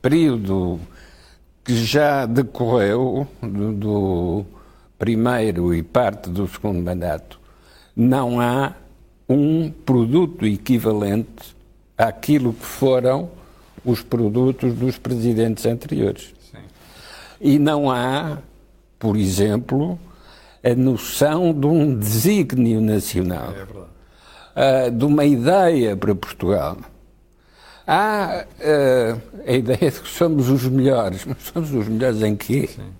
[0.00, 0.78] período
[1.64, 4.46] que já decorreu do, do
[4.96, 7.40] primeiro e parte do segundo mandato,
[7.96, 8.74] não há
[9.28, 11.56] um produto equivalente
[11.96, 13.36] àquilo que foram
[13.90, 16.34] os produtos dos presidentes anteriores.
[16.50, 16.58] Sim.
[17.40, 18.38] E não há,
[18.98, 19.98] por exemplo,
[20.62, 23.54] a noção de um desígnio nacional,
[24.54, 26.76] é uh, de uma ideia para Portugal.
[27.86, 32.68] Há uh, a ideia de que somos os melhores, mas somos os melhores em quê?
[32.74, 32.92] Sim.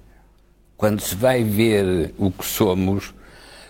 [0.76, 3.12] Quando se vai ver o que somos,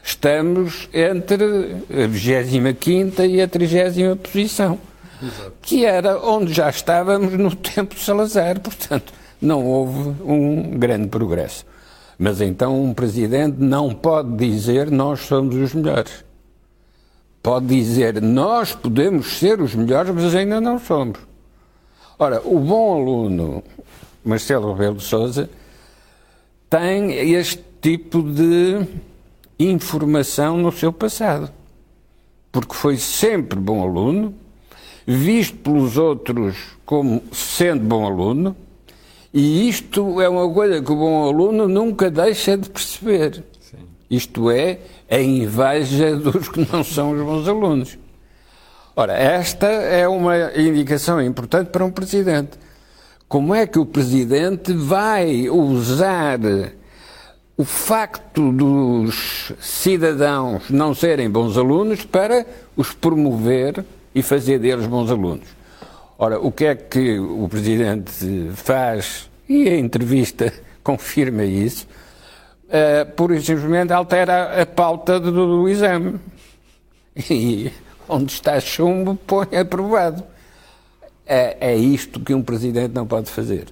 [0.05, 4.79] estamos entre a 25 e a 30 posição,
[5.23, 5.53] Exato.
[5.63, 11.65] que era onde já estávamos no tempo de Salazar, portanto, não houve um grande progresso.
[12.19, 16.29] Mas então um presidente não pode dizer nós somos os melhores
[17.49, 21.19] pode dizer nós podemos ser os melhores, mas ainda não somos.
[22.19, 23.63] Ora, o bom aluno
[24.25, 25.49] Marcelo Rebelo de Souza
[26.69, 28.87] tem este tipo de
[29.59, 31.51] informação no seu passado.
[32.53, 34.35] Porque foi sempre bom aluno,
[35.11, 36.55] visto pelos outros
[36.85, 38.55] como sendo bom aluno,
[39.33, 43.43] e isto é uma coisa que o bom aluno nunca deixa de perceber.
[43.59, 43.79] Sim.
[44.11, 44.81] Isto é,
[45.11, 47.99] a inveja dos que não são os bons alunos.
[48.95, 52.59] Ora, esta é uma indicação importante para um presidente.
[53.27, 56.39] Como é que o presidente vai usar
[57.57, 62.47] o facto dos cidadãos não serem bons alunos para
[62.77, 63.85] os promover
[64.19, 65.47] e fazer deles bons alunos?
[66.19, 68.13] Ora, o que é que o presidente
[68.55, 69.31] faz?
[69.49, 70.53] E a entrevista
[70.83, 71.87] confirma isso
[72.69, 76.19] uh, pura e simplesmente altera a pauta do, do exame.
[77.31, 77.73] E
[78.09, 80.23] onde está chumbo, põe aprovado.
[81.27, 83.67] É, é isto que um presidente não pode fazer.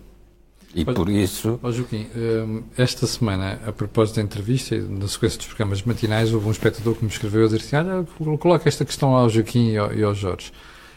[0.77, 1.59] E por isso.
[1.63, 6.49] Ó Joaquim, eh, esta semana, a propósito da entrevista, na sequência dos programas matinais, houve
[6.49, 8.07] um espectador que me escreveu a dizer assim: olha,
[8.37, 10.53] coloca esta questão ao Joaquim e ao, e ao Jorge.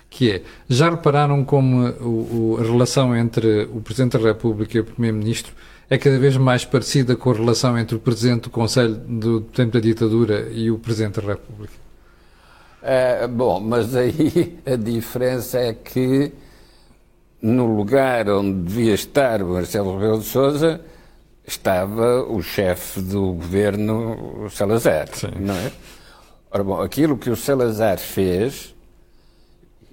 [0.10, 4.82] Que é, já repararam como o, o, a relação entre o Presidente da República e
[4.82, 5.54] o Primeiro-Ministro
[5.90, 9.72] é cada vez mais parecida com a relação entre o Presidente do Conselho do tempo
[9.72, 11.74] da ditadura e o Presidente da República?
[12.82, 16.34] É, bom, mas aí a diferença é que
[17.42, 20.82] no lugar onde devia estar o Marcelo Rebelo de Sousa
[21.48, 25.32] estava o chefe do governo Salazar, Sim.
[25.40, 25.72] não é?
[26.52, 28.76] Ora bom, aquilo que o Salazar fez,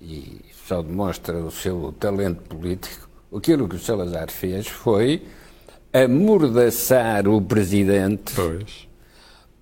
[0.01, 5.23] e só demonstra o seu talento político, aquilo que o Salazar fez foi
[5.93, 8.89] amordaçar o presidente pois.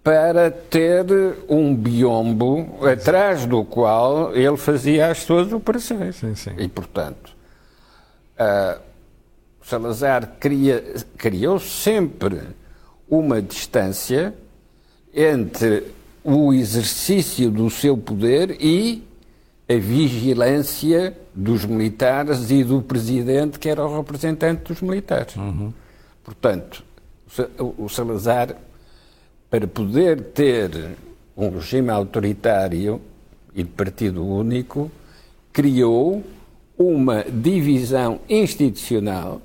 [0.03, 1.05] para ter
[1.49, 6.17] um biombo atrás do qual ele fazia as suas operações.
[6.17, 6.55] Sim, sim.
[6.59, 7.34] E, portanto,
[8.39, 8.81] uh,
[9.63, 10.83] Salazar cria,
[11.17, 12.43] criou sempre
[13.09, 14.35] uma distância
[15.15, 15.85] entre
[16.23, 19.03] o exercício do seu poder e
[19.69, 25.37] a vigilância dos militares e do presidente, que era o representante dos militares.
[25.37, 25.73] Uhum.
[26.23, 26.85] Portanto,
[27.59, 28.57] o Salazar,
[29.51, 30.97] para poder ter
[31.37, 33.01] um regime autoritário
[33.55, 34.91] e de partido único,
[35.53, 36.23] criou
[36.79, 39.41] uma divisão institucional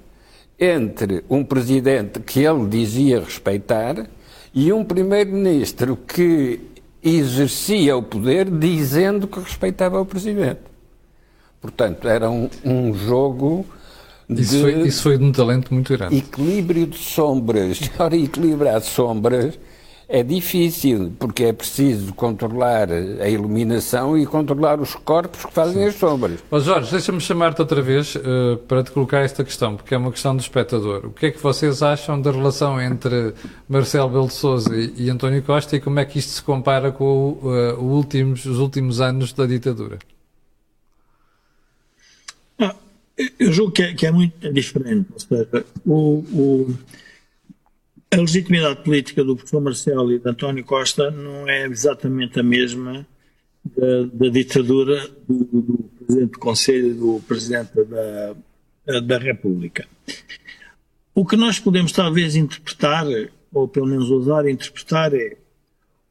[0.60, 4.10] entre um presidente que ele dizia respeitar
[4.54, 6.60] e um primeiro-ministro que
[7.02, 10.60] exercia o poder dizendo que respeitava o presidente.
[11.62, 13.66] Portanto, era um, um jogo
[14.30, 16.18] de isso foi, isso foi de um talento muito grande.
[16.18, 17.80] Equilíbrio de sombras.
[17.98, 19.58] Ora, equilibrar sombras
[20.12, 25.88] é difícil, porque é preciso controlar a iluminação e controlar os corpos que fazem Sim.
[25.88, 26.40] as sombras.
[26.50, 30.12] Oh Jorge, deixa-me chamar-te outra vez uh, para te colocar esta questão, porque é uma
[30.12, 31.06] questão do espectador.
[31.06, 33.36] O que é que vocês acham da relação entre
[33.70, 36.92] Marcelo Belo de Souza e, e António Costa e como é que isto se compara
[36.92, 40.00] com uh, últimos, os últimos anos da ditadura?
[42.58, 42.76] Ah,
[43.38, 45.08] eu julgo que é, que é muito diferente.
[45.14, 45.96] Ou seja, o,
[46.34, 46.76] o
[48.12, 53.06] a legitimidade política do professor Marcelo e de António Costa não é exatamente a mesma
[53.64, 59.88] da, da ditadura do, do, Presidente do Conselho e do Presidente da, da República.
[61.14, 63.06] O que nós podemos talvez interpretar,
[63.54, 65.38] ou pelo menos ousar interpretar, é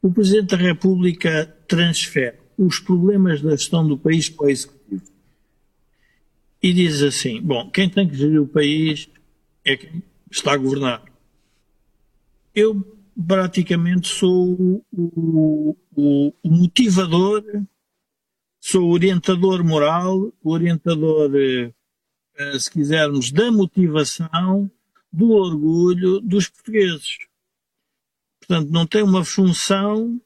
[0.01, 5.03] o Presidente da República transfere os problemas da gestão do país para o Executivo.
[6.63, 9.09] E diz assim: bom, quem tem que gerir o país
[9.65, 11.08] é quem está a governar
[12.53, 12.97] eu
[13.27, 17.43] praticamente sou o, o, o motivador,
[18.61, 24.69] sou o orientador moral, o orientador, eh, se quisermos, da motivação,
[25.11, 27.17] do orgulho dos portugueses.
[28.39, 30.19] Portanto, não tem uma função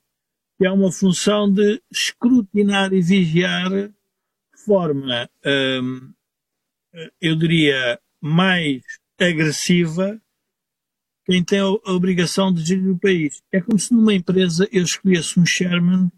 [0.57, 3.93] que é uma função de escrutinar e vigiar de
[4.65, 5.29] forma,
[5.81, 6.13] hum,
[7.19, 8.81] eu diria, mais
[9.19, 10.21] agressiva
[11.25, 13.41] quem tem a obrigação de gerir o país.
[13.51, 16.11] É como se numa empresa eu escolhesse um chairman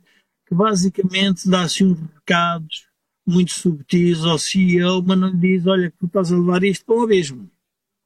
[0.47, 2.87] que basicamente dá-se uns recados
[3.25, 6.95] muito subtis ao CEO, mas não lhe diz, olha, tu estás a levar isto para
[6.95, 7.49] o abismo,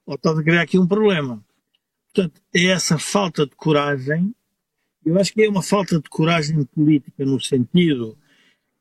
[0.06, 1.44] ou estás a criar aqui um problema.
[2.14, 4.34] Portanto, é essa falta de coragem,
[5.06, 8.18] eu acho que é uma falta de coragem política no sentido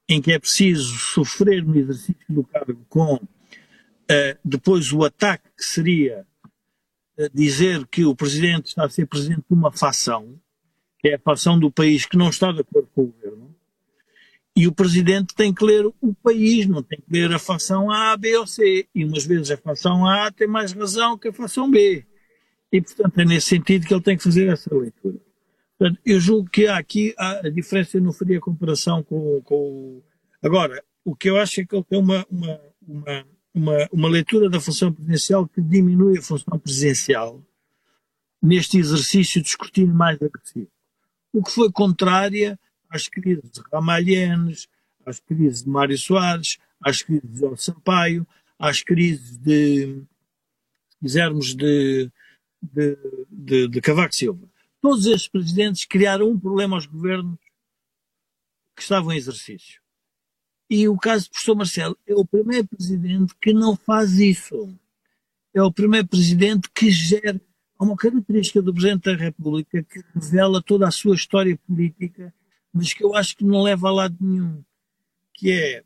[0.08, 5.64] em que é preciso sofrer no exercício do cargo com uh, depois o ataque que
[5.64, 6.26] seria
[7.32, 10.38] dizer que o presidente está a ser presidente de uma facção,
[11.00, 13.54] que é a facção do país que não está de acordo com o governo,
[14.54, 18.16] e o presidente tem que ler o país, não tem que ler a facção A,
[18.16, 18.88] B ou C.
[18.92, 22.04] E umas vezes a facção A tem mais razão que a facção B.
[22.72, 25.20] E, portanto, é nesse sentido que ele tem que fazer essa leitura.
[25.78, 30.02] Portanto, eu julgo que há aqui a diferença não faria comparação com, com.
[30.42, 34.48] Agora, o que eu acho é que ele tem uma, uma, uma uma, uma leitura
[34.48, 37.42] da função presidencial que diminui a função presidencial
[38.40, 40.70] neste exercício de escrutínio mais agressivo.
[41.32, 44.68] O que foi contrária às crises de Ramalhenes,
[45.04, 48.26] às crises de Mário Soares, às crises de Jorge Sampaio,
[48.58, 50.02] às crises de,
[50.88, 52.10] se quisermos, de,
[52.62, 52.98] de,
[53.30, 54.48] de, de Cavaco Silva.
[54.80, 57.38] Todos estes presidentes criaram um problema aos governos
[58.76, 59.80] que estavam em exercício.
[60.70, 64.74] E o caso do professor Marcelo é o primeiro presidente que não faz isso.
[65.54, 67.40] É o primeiro presidente que gera.
[67.78, 72.34] Há uma característica do Presidente da República que revela toda a sua história política,
[72.72, 74.62] mas que eu acho que não leva a lado nenhum.
[75.32, 75.84] Que é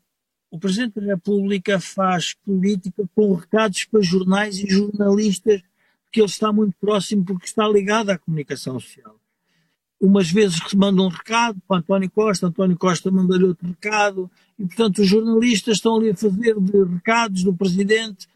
[0.49, 5.61] o Presidente da República faz política com recados para jornais e jornalistas,
[6.11, 9.22] que ele está muito próximo porque está ligado à comunicação social
[10.05, 14.29] umas vezes manda um recado para António Costa, António Costa manda-lhe outro recado,
[14.59, 18.27] e portanto os jornalistas estão ali a fazer de recados do presidente.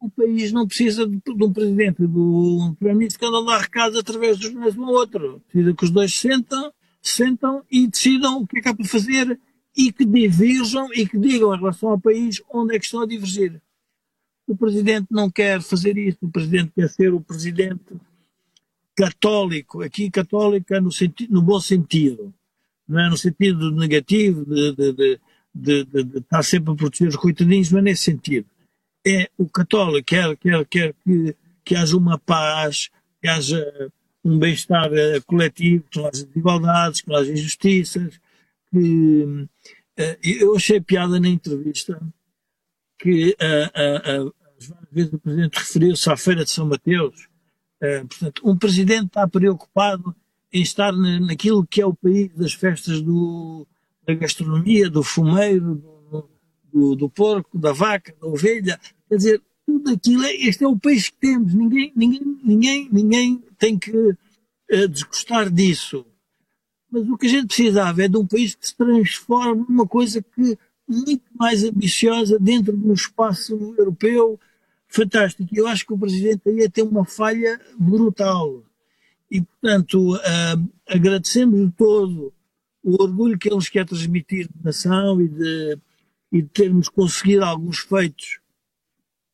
[0.00, 3.96] O país não precisa de, de um presidente, do primeiro-ministro que anda a dar recados
[3.96, 5.40] através dos jornais de um outro.
[5.48, 9.38] Precisa que os dois sentam, sentam e decidam o que é que há para fazer
[9.76, 13.06] e que divirjam e que digam em relação ao país onde é que estão a
[13.06, 13.62] divergir.
[14.44, 17.94] O presidente não quer fazer isso, o presidente quer ser o presidente
[18.96, 22.34] católico, aqui católica no, sentido, no bom sentido,
[22.88, 25.20] não é no sentido negativo de, de, de,
[25.54, 28.46] de, de, de estar sempre a proteger os coitadinhos, mas nesse sentido.
[29.06, 32.90] É o católico quer, quer, quer que, que haja uma paz,
[33.20, 33.62] que haja
[34.24, 38.20] um bem-estar eh, coletivo, que não haja desigualdades, que não haja injustiças.
[38.72, 39.46] Que,
[39.96, 42.00] eh, eu achei piada na entrevista
[42.98, 47.28] que uh, uh, várias vezes o Presidente referiu-se à Feira de São Mateus
[47.82, 50.14] Uh, portanto, um presidente está preocupado
[50.52, 53.66] em estar naquilo que é o país das festas do,
[54.06, 56.30] da gastronomia, do fumeiro, do,
[56.72, 58.80] do, do, porco, da vaca, da ovelha.
[59.08, 61.52] Quer dizer, tudo aquilo, é, este é o país que temos.
[61.52, 66.06] Ninguém, ninguém, ninguém, ninguém tem que uh, desgostar disso.
[66.90, 70.22] Mas o que a gente precisava é de um país que se transforme numa coisa
[70.22, 70.56] que
[70.88, 74.38] muito mais ambiciosa dentro de um espaço europeu
[74.96, 75.48] fantástico.
[75.52, 78.62] Eu acho que o Presidente aí tem uma falha brutal.
[79.30, 82.32] E, portanto, uh, agradecemos de todo
[82.82, 85.78] o orgulho que ele nos quer transmitir de nação e de,
[86.32, 88.38] e de termos conseguido alguns feitos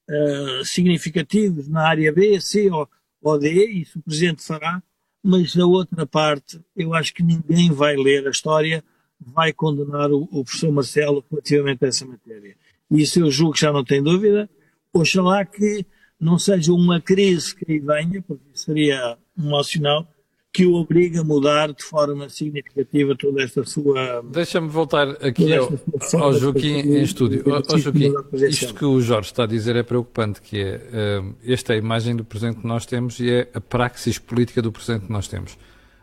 [0.08, 2.88] uh, significativos na área B, C ou,
[3.20, 4.82] ou D, isso o Presidente fará,
[5.22, 8.82] mas a outra parte, eu acho que ninguém vai ler a história,
[9.20, 12.56] vai condenar o, o professor Marcelo relativamente a essa matéria.
[12.90, 14.50] Isso eu julgo que já não tem dúvida.
[14.92, 15.86] Oxalá que
[16.20, 20.06] não seja uma crise que aí venha, porque seria um sinal,
[20.52, 24.22] que o obriga a mudar de forma significativa toda esta sua.
[24.30, 25.72] Deixa-me voltar aqui ao,
[26.20, 27.42] ao Joaquim em estúdio.
[27.46, 28.12] Ó Joaquim,
[28.48, 31.78] isto que o Jorge está a dizer é preocupante, que é uh, esta é a
[31.78, 35.26] imagem do presente que nós temos e é a praxis política do presente que nós
[35.26, 35.56] temos.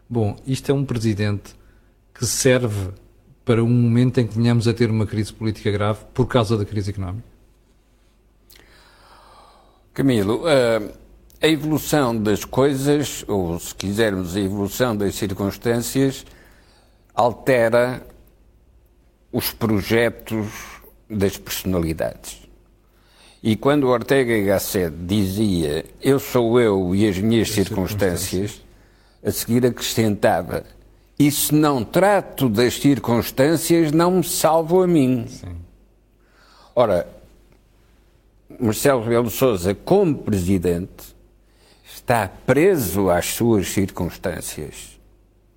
[0.09, 1.53] Bom, isto é um presidente
[2.11, 2.89] que serve
[3.45, 6.65] para um momento em que venhamos a ter uma crise política grave por causa da
[6.65, 7.38] crise económica?
[9.93, 10.91] Camilo, uh,
[11.41, 16.25] a evolução das coisas, ou se quisermos, a evolução das circunstâncias,
[17.13, 18.05] altera
[19.31, 20.47] os projetos
[21.09, 22.47] das personalidades.
[23.41, 28.61] E quando Ortega y Gasset dizia eu sou eu e as minhas circunstâncias,
[29.23, 30.63] a seguir acrescentava
[31.17, 35.25] e se não trato das circunstâncias, não me salvo a mim.
[35.27, 35.57] Sim.
[36.75, 37.07] Ora,
[38.59, 41.15] Marcelo Rebelo de Sousa, como presidente,
[41.85, 44.99] está preso às suas circunstâncias.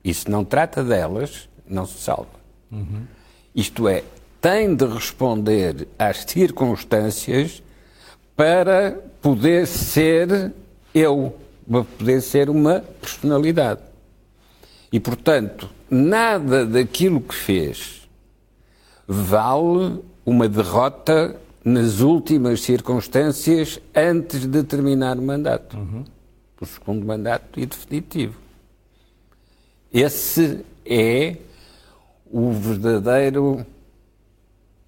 [0.04, 2.42] E se não trata delas, não se salva.
[2.70, 3.04] Uhum.
[3.54, 4.02] Isto é,
[4.40, 7.62] tem de responder às circunstâncias
[8.36, 10.52] para poder ser
[10.94, 11.36] eu,
[11.70, 13.80] para poder ser uma personalidade.
[14.92, 18.08] E, portanto, nada daquilo que fez
[19.06, 25.76] vale uma derrota nas últimas circunstâncias antes de terminar o mandato.
[25.76, 26.04] Uhum.
[26.60, 28.38] O segundo mandato e definitivo.
[29.92, 31.36] Esse é
[32.30, 33.66] o verdadeiro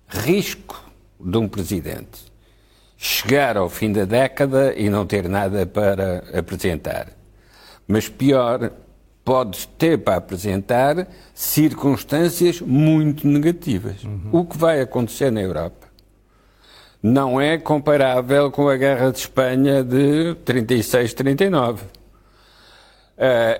[0.08, 0.82] risco
[1.20, 2.32] de um presidente.
[2.96, 7.08] Chegar ao fim da década e não ter nada para apresentar.
[7.86, 8.70] Mas pior,
[9.24, 14.02] podes ter para apresentar circunstâncias muito negativas.
[14.04, 14.28] Uhum.
[14.32, 15.83] O que vai acontecer na Europa
[17.04, 21.80] não é comparável com a Guerra de Espanha de 36-39.
[21.80, 21.84] Uh,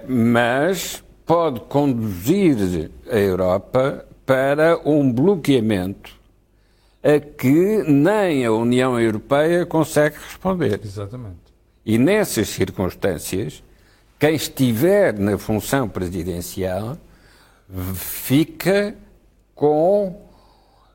[0.08, 6.10] mas pode conduzir a Europa para um bloqueamento
[7.02, 10.80] a que nem a União Europeia consegue responder.
[10.82, 11.36] Exatamente.
[11.84, 13.62] E nessas circunstâncias,
[14.18, 16.96] quem estiver na função presidencial
[17.94, 18.94] fica
[19.54, 20.18] com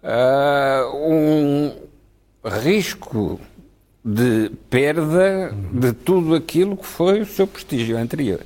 [0.02, 1.89] uh, um
[2.50, 3.40] risco
[4.04, 8.42] de perda de tudo aquilo que foi o seu prestígio anterior.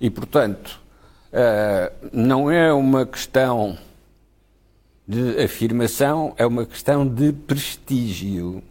[0.00, 0.80] E, portanto,
[1.32, 3.78] uh, não é uma questão
[5.06, 8.62] de afirmação, é uma questão de prestígio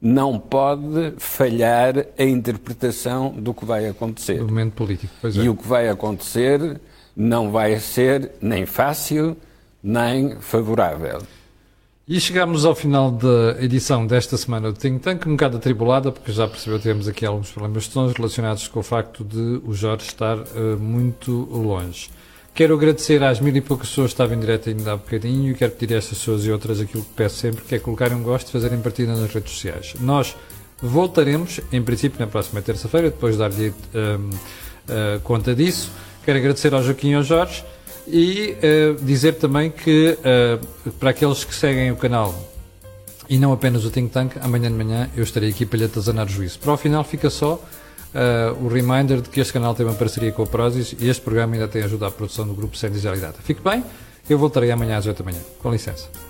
[0.00, 4.38] não pode falhar a interpretação do que vai acontecer.
[4.38, 5.40] Do momento político, pois é.
[5.40, 6.80] E o que vai acontecer
[7.16, 9.36] não vai ser nem fácil,
[9.82, 11.20] nem favorável.
[12.10, 16.32] E chegamos ao final da edição desta semana do Think Tank, um bocado atribulada, porque
[16.32, 19.74] já percebeu que temos aqui alguns problemas de sons relacionados com o facto de o
[19.74, 22.08] Jorge estar uh, muito longe.
[22.54, 25.54] Quero agradecer às mil e poucas pessoas que estavam em direto ainda há bocadinho e
[25.54, 28.22] quero pedir a estas pessoas e outras aquilo que peço sempre, que é colocarem um
[28.22, 29.94] gosto e fazerem partida nas redes sociais.
[30.00, 30.34] Nós
[30.80, 35.90] voltaremos, em princípio, na próxima terça-feira, depois de dar-lhe um, uh, conta disso.
[36.24, 37.62] Quero agradecer ao Joaquim e ao Jorge
[38.10, 42.34] e uh, dizer também que uh, para aqueles que seguem o canal
[43.28, 46.26] e não apenas o Think Tank, amanhã de manhã eu estarei aqui para lhe atazanar
[46.26, 46.58] o juízo.
[46.58, 50.32] Para o final fica só uh, o reminder de que este canal tem uma parceria
[50.32, 53.36] com o Prozis e este programa ainda tem ajuda à produção do grupo Sem Digitalidade.
[53.44, 53.84] Fique bem,
[54.28, 55.40] eu voltarei amanhã às 8 da manhã.
[55.60, 56.27] Com licença.